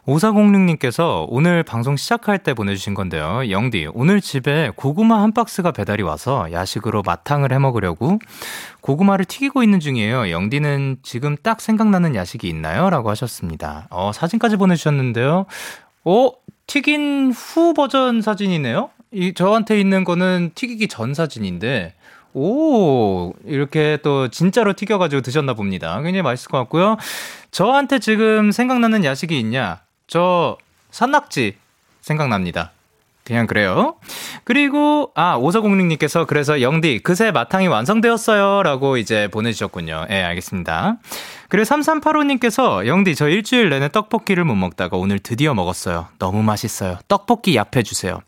[0.07, 3.51] 5406님께서 오늘 방송 시작할 때 보내주신 건데요.
[3.51, 8.18] 영디, 오늘 집에 고구마 한 박스가 배달이 와서 야식으로 마탕을 해 먹으려고
[8.81, 10.31] 고구마를 튀기고 있는 중이에요.
[10.31, 12.91] 영디는 지금 딱 생각나는 야식이 있나요?
[12.91, 13.87] 라고 하셨습니다.
[13.91, 15.47] 어, 사진까지 보내주셨는데요.
[16.05, 16.31] 어,
[16.66, 18.91] 튀긴 후 버전 사진이네요?
[19.13, 21.95] 이, 저한테 있는 거는 튀기기 전 사진인데,
[22.35, 25.97] 오, 이렇게 또 진짜로 튀겨가지고 드셨나 봅니다.
[25.97, 26.97] 굉장히 맛있을 것 같고요.
[27.51, 29.81] 저한테 지금 생각나는 야식이 있냐?
[30.07, 30.57] 저
[30.91, 31.57] 산낙지
[32.01, 32.73] 생각납니다.
[33.25, 33.95] 그냥 그래요.
[34.45, 40.07] 그리고 아 오서공룡님께서 그래서 영디 그새 마탕이 완성되었어요라고 이제 보내주셨군요.
[40.11, 40.97] 예, 네, 알겠습니다.
[41.49, 46.09] 그리고 3385님께서 영디 저 일주일 내내 떡볶이를 못 먹다가 오늘 드디어 먹었어요.
[46.19, 46.99] 너무 맛있어요.
[47.07, 48.21] 떡볶이 얍해 주세요.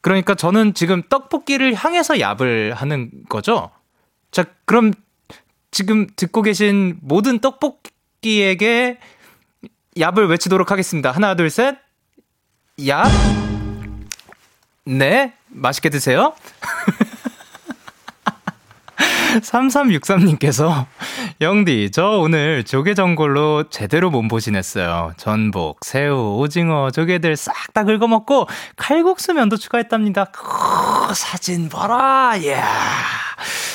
[0.00, 3.70] 그러니까 저는 지금 떡볶이를 향해서 얍을 하는 거죠.
[4.30, 4.92] 자, 그럼
[5.70, 8.98] 지금 듣고 계신 모든 떡볶이에게
[9.96, 11.10] 얍을 외치도록 하겠습니다.
[11.10, 11.76] 하나, 둘, 셋.
[12.78, 13.08] 얍.
[14.84, 15.34] 네.
[15.48, 16.34] 맛있게 드세요.
[19.38, 20.86] 3363님께서
[21.40, 25.12] 영디 저 오늘 조개전골로 제대로 몸보 지냈어요.
[25.16, 30.24] 전복, 새우, 오징어, 조개들 싹 다 긁어먹고 칼국수 면도 추가했답니다.
[30.26, 32.32] 크, 사진 봐라.
[32.42, 32.58] 예.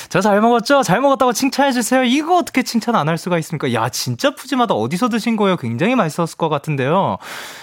[0.09, 0.83] 저잘 먹었죠?
[0.83, 2.03] 잘 먹었다고 칭찬해주세요.
[2.03, 3.71] 이거 어떻게 칭찬 안 할 수가 있습니까?
[3.73, 4.73] 야, 진짜 푸짐하다.
[4.73, 5.55] 어디서 드신 거예요?
[5.57, 7.17] 굉장히 맛있었을 것 같은데요.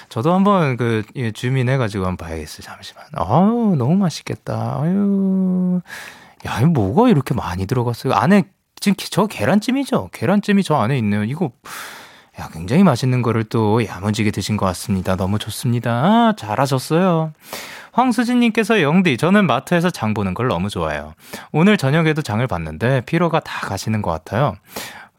[0.08, 2.62] 저도 한번 그, 예, 주민해가지고 한번 봐야겠어요.
[2.62, 3.04] 잠시만.
[3.14, 4.78] 아유, 너무 맛있겠다.
[4.82, 5.80] 아유.
[6.46, 8.14] 야, 이 뭐가 이렇게 많이 들어갔어요?
[8.14, 8.44] 안에
[8.80, 10.10] 지금 저 계란찜이죠?
[10.12, 11.24] 계란찜이 저 안에 있네요.
[11.24, 11.52] 이거
[12.40, 15.16] 야, 굉장히 맛있는 거를 또 야무지게 드신 것 같습니다.
[15.16, 15.90] 너무 좋습니다.
[15.90, 17.32] 아, 잘하셨어요.
[17.92, 21.12] 황수진님께서 영디, 저는 마트에서 장 보는 걸 너무 좋아해요.
[21.52, 24.56] 오늘 저녁에도 장을 봤는데 피로가 다 가시는 것 같아요.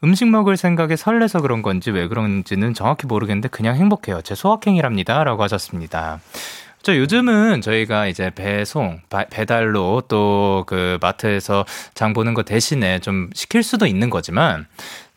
[0.04, 4.22] 음식 먹을 생각에 설레서 그런 건지 왜 그런지는 정확히 모르겠는데 그냥 행복해요.
[4.22, 5.24] 제 소확행이랍니다.
[5.24, 6.20] 라고 하셨습니다.
[6.84, 13.30] 저 요즘은 저희가 이제 배송, 바, 배달로 또 그 마트에서 장 보는 거 대신에 좀
[13.34, 14.66] 시킬 수도 있는 거지만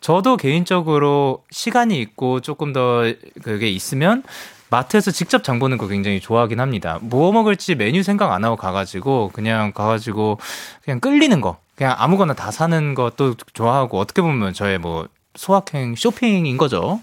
[0.01, 3.03] 저도 개인적으로 시간이 있고 조금 더
[3.43, 4.23] 그게 있으면
[4.69, 6.99] 마트에서 직접 장 보는 거 굉장히 좋아하긴 합니다.
[7.01, 10.39] 뭐 먹을지 메뉴 생각 안 하고 가가지고 그냥 가가지고
[10.83, 16.57] 그냥 끌리는 거 그냥 아무거나 다 사는 것도 좋아하고 어떻게 보면 저의 뭐 소확행 쇼핑인
[16.57, 16.99] 거죠.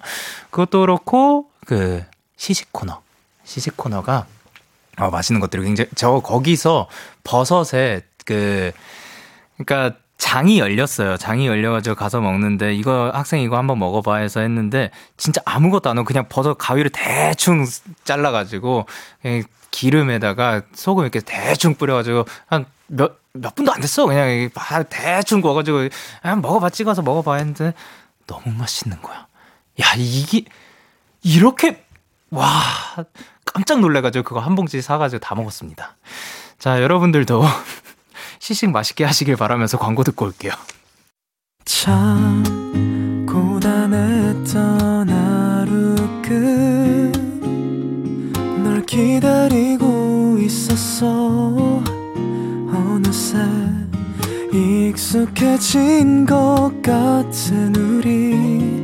[0.50, 2.02] 그것도 그렇고 그
[2.36, 3.00] 시식 코너
[3.44, 4.26] 시식 코너가
[4.98, 6.88] 어, 맛있는 것들이 굉장히 저 거기서
[7.24, 8.72] 버섯에 그
[9.56, 11.16] 그러니까 장이 열렸어요.
[11.16, 16.06] 장이 열려가지고 가서 먹는데 이거 학생 이거 한번 먹어봐 해서 했는데 진짜 아무것도 안 하고
[16.06, 17.66] 그냥 버섯 가위를 대충
[18.04, 18.86] 잘라가지고
[19.22, 24.06] 그냥 기름에다가 소금 이렇게 대충 뿌려가지고 한 몇 몇 분도 안 됐어.
[24.06, 24.48] 그냥
[24.88, 25.88] 대충 구워가지고
[26.22, 27.74] 아, 먹어봐 찍어서 먹어봐 했는데
[28.26, 29.26] 너무 맛있는 거야.
[29.82, 30.44] 야 이게
[31.22, 31.84] 이렇게
[32.30, 32.44] 와
[33.54, 35.96] 깜짝 놀래가지고 그거 한 봉지 사가지고 다 먹었습니다.
[36.58, 37.42] 자 여러분들도
[38.40, 40.52] 시식 맛있게 하시길 바라면서 광고 듣고 올게요.
[41.64, 42.42] 참
[43.26, 45.94] 고단했던 하루
[48.60, 51.80] 끝널 기다리고 있었어
[52.72, 53.38] 어느새
[54.52, 58.83] 익숙해진 것 같은 우리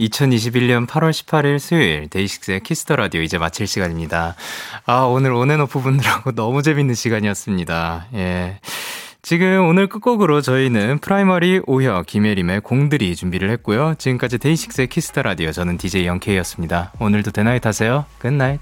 [0.00, 4.34] 2021년 8월 18일 수요일 데이식스의 Kiss the Radio 이제 마칠 시간입니다.
[4.86, 8.06] 아, 오늘 온앤오프 분들하고 너무 재밌는 시간이었습니다.
[8.14, 8.60] 예.
[9.22, 13.94] 지금 오늘 끝곡으로 저희는 프라이머리 오혁 김예림의 공드리 준비를 했고요.
[13.98, 16.92] 지금까지 데이식스의 Kiss the Radio 저는 DJ 영케이였습니다.
[16.98, 18.06] 오늘도 데나잇 하세요.
[18.18, 18.60] Good night.